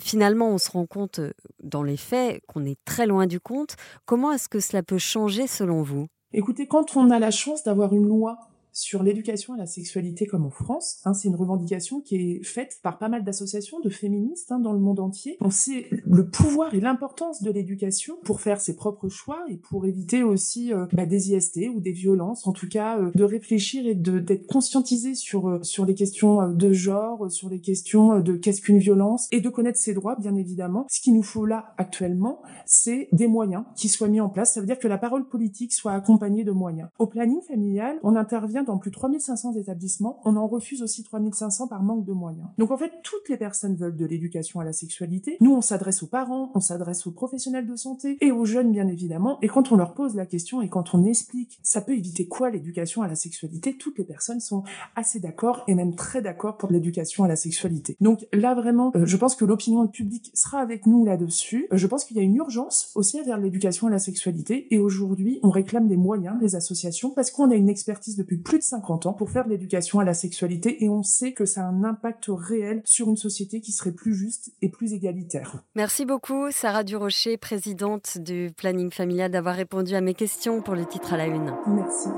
finalement, 0.00 0.48
on 0.48 0.58
se 0.58 0.70
rend 0.70 0.86
compte 0.86 1.20
dans 1.62 1.82
les 1.82 1.96
faits 1.96 2.40
qu'on 2.46 2.64
est 2.64 2.78
très 2.84 3.06
loin 3.06 3.26
du 3.26 3.40
compte. 3.40 3.76
Comment 4.06 4.32
est-ce 4.32 4.48
que 4.48 4.60
cela 4.60 4.82
peut 4.82 4.98
changer 4.98 5.46
selon 5.46 5.82
vous? 5.82 6.06
Écoutez, 6.36 6.66
quand 6.66 6.96
on 6.96 7.10
a 7.10 7.20
la 7.20 7.30
chance 7.30 7.62
d'avoir 7.62 7.94
une 7.94 8.08
loi 8.08 8.38
sur 8.74 9.04
l'éducation 9.04 9.54
à 9.54 9.56
la 9.56 9.66
sexualité 9.66 10.26
comme 10.26 10.44
en 10.44 10.50
France. 10.50 11.00
Hein, 11.04 11.14
c'est 11.14 11.28
une 11.28 11.36
revendication 11.36 12.00
qui 12.00 12.16
est 12.16 12.44
faite 12.44 12.80
par 12.82 12.98
pas 12.98 13.08
mal 13.08 13.24
d'associations 13.24 13.80
de 13.80 13.88
féministes 13.88 14.50
hein, 14.50 14.58
dans 14.58 14.72
le 14.72 14.80
monde 14.80 14.98
entier. 14.98 15.38
On 15.40 15.50
sait 15.50 15.88
le 16.04 16.28
pouvoir 16.28 16.74
et 16.74 16.80
l'importance 16.80 17.42
de 17.42 17.50
l'éducation 17.52 18.16
pour 18.24 18.40
faire 18.40 18.60
ses 18.60 18.74
propres 18.74 19.08
choix 19.08 19.44
et 19.48 19.56
pour 19.56 19.86
éviter 19.86 20.24
aussi 20.24 20.72
euh, 20.72 20.86
bah, 20.92 21.06
des 21.06 21.32
IST 21.32 21.68
ou 21.72 21.80
des 21.80 21.92
violences, 21.92 22.46
en 22.48 22.52
tout 22.52 22.68
cas 22.68 22.98
euh, 22.98 23.12
de 23.14 23.22
réfléchir 23.22 23.86
et 23.86 23.94
d'être 23.94 24.46
conscientisé 24.48 25.14
sur 25.14 25.48
euh, 25.48 25.62
sur 25.62 25.86
les 25.86 25.94
questions 25.94 26.48
de 26.48 26.72
genre, 26.72 27.30
sur 27.30 27.48
les 27.48 27.60
questions 27.60 28.18
de 28.18 28.34
qu'est-ce 28.34 28.60
qu'une 28.60 28.78
violence 28.78 29.28
et 29.30 29.40
de 29.40 29.48
connaître 29.48 29.78
ses 29.78 29.94
droits 29.94 30.16
bien 30.16 30.34
évidemment. 30.34 30.86
Ce 30.90 31.00
qu'il 31.00 31.14
nous 31.14 31.22
faut 31.22 31.46
là 31.46 31.74
actuellement, 31.78 32.42
c'est 32.66 33.08
des 33.12 33.28
moyens 33.28 33.64
qui 33.76 33.88
soient 33.88 34.08
mis 34.08 34.20
en 34.20 34.28
place. 34.28 34.54
Ça 34.54 34.60
veut 34.60 34.66
dire 34.66 34.80
que 34.80 34.88
la 34.88 34.98
parole 34.98 35.28
politique 35.28 35.72
soit 35.72 35.92
accompagnée 35.92 36.42
de 36.42 36.50
moyens. 36.50 36.88
Au 36.98 37.06
planning 37.06 37.40
familial, 37.42 38.00
on 38.02 38.16
intervient 38.16 38.63
dans 38.64 38.78
plus 38.78 38.90
de 38.90 38.96
3500 38.96 39.54
établissements, 39.54 40.20
on 40.24 40.36
en 40.36 40.46
refuse 40.46 40.82
aussi 40.82 41.02
3500 41.02 41.68
par 41.68 41.82
manque 41.82 42.04
de 42.04 42.12
moyens. 42.12 42.48
Donc 42.58 42.70
en 42.70 42.76
fait, 42.76 42.92
toutes 43.02 43.28
les 43.28 43.36
personnes 43.36 43.76
veulent 43.76 43.96
de 43.96 44.06
l'éducation 44.06 44.60
à 44.60 44.64
la 44.64 44.72
sexualité. 44.72 45.36
Nous, 45.40 45.52
on 45.52 45.60
s'adresse 45.60 46.02
aux 46.02 46.06
parents, 46.06 46.50
on 46.54 46.60
s'adresse 46.60 47.06
aux 47.06 47.12
professionnels 47.12 47.66
de 47.66 47.76
santé 47.76 48.16
et 48.20 48.32
aux 48.32 48.44
jeunes, 48.44 48.72
bien 48.72 48.88
évidemment. 48.88 49.38
Et 49.42 49.48
quand 49.48 49.72
on 49.72 49.76
leur 49.76 49.94
pose 49.94 50.14
la 50.14 50.26
question 50.26 50.62
et 50.62 50.68
quand 50.68 50.94
on 50.94 51.04
explique, 51.04 51.60
ça 51.62 51.80
peut 51.80 51.96
éviter 51.96 52.26
quoi 52.26 52.50
l'éducation 52.50 53.02
à 53.02 53.08
la 53.08 53.14
sexualité, 53.14 53.76
toutes 53.76 53.98
les 53.98 54.04
personnes 54.04 54.40
sont 54.40 54.62
assez 54.96 55.20
d'accord 55.20 55.64
et 55.68 55.74
même 55.74 55.94
très 55.94 56.22
d'accord 56.22 56.56
pour 56.56 56.70
l'éducation 56.70 57.24
à 57.24 57.28
la 57.28 57.36
sexualité. 57.36 57.96
Donc 58.00 58.26
là, 58.32 58.54
vraiment, 58.54 58.92
euh, 58.96 59.06
je 59.06 59.16
pense 59.16 59.36
que 59.36 59.44
l'opinion 59.44 59.86
publique 59.86 60.30
sera 60.34 60.60
avec 60.60 60.86
nous 60.86 61.04
là-dessus. 61.04 61.68
Euh, 61.72 61.76
je 61.76 61.86
pense 61.86 62.04
qu'il 62.04 62.16
y 62.16 62.20
a 62.20 62.22
une 62.22 62.36
urgence 62.36 62.90
aussi 62.94 63.20
vers 63.22 63.38
l'éducation 63.38 63.86
à 63.86 63.90
la 63.90 63.98
sexualité 63.98 64.66
et 64.74 64.78
aujourd'hui, 64.78 65.40
on 65.42 65.50
réclame 65.50 65.88
des 65.88 65.96
moyens 65.96 66.38
des 66.40 66.56
associations 66.56 67.10
parce 67.10 67.30
qu'on 67.30 67.50
a 67.50 67.54
une 67.54 67.68
expertise 67.68 68.16
depuis 68.16 68.38
plus 68.38 68.53
plus 68.54 68.60
de 68.60 68.64
50 68.64 69.06
ans 69.06 69.12
pour 69.12 69.30
faire 69.30 69.46
de 69.46 69.50
l'éducation 69.50 69.98
à 69.98 70.04
la 70.04 70.14
sexualité 70.14 70.84
et 70.84 70.88
on 70.88 71.02
sait 71.02 71.32
que 71.32 71.44
ça 71.44 71.62
a 71.62 71.64
un 71.64 71.82
impact 71.82 72.26
réel 72.28 72.82
sur 72.84 73.08
une 73.08 73.16
société 73.16 73.60
qui 73.60 73.72
serait 73.72 73.90
plus 73.90 74.14
juste 74.14 74.52
et 74.62 74.68
plus 74.68 74.92
égalitaire. 74.92 75.64
Merci 75.74 76.04
beaucoup 76.04 76.52
Sarah 76.52 76.84
Durocher, 76.84 77.36
présidente 77.36 78.18
du 78.18 78.52
planning 78.56 78.92
familial, 78.92 79.32
d'avoir 79.32 79.56
répondu 79.56 79.96
à 79.96 80.00
mes 80.00 80.14
questions 80.14 80.62
pour 80.62 80.76
le 80.76 80.86
titre 80.86 81.14
à 81.14 81.16
la 81.16 81.26
une. 81.26 81.52
Merci. 81.66 82.10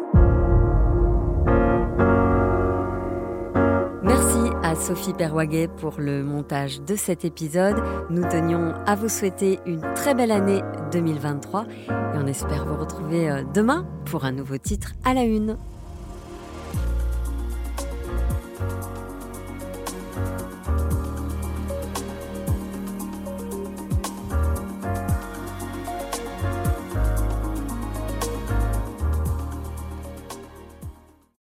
Merci 4.03 4.55
à 4.63 4.75
Sophie 4.75 5.15
Perwaguet 5.15 5.69
pour 5.69 5.99
le 6.01 6.23
montage 6.23 6.83
de 6.83 6.97
cet 6.97 7.25
épisode. 7.25 7.83
Nous 8.11 8.29
tenions 8.29 8.75
à 8.85 8.95
vous 8.95 9.09
souhaiter 9.09 9.59
une 9.65 9.81
très 9.95 10.15
belle 10.15 10.33
année 10.33 10.61
2023 10.93 11.65
et 11.89 12.19
on 12.19 12.27
espère 12.27 12.67
vous 12.67 12.77
retrouver 12.77 13.31
euh, 13.31 13.43
demain 13.55 13.87
pour 14.05 14.27
un 14.27 14.33
nouveau 14.33 14.59
titre 14.59 14.93
à 15.03 15.15
la 15.15 15.25
une. 15.25 15.57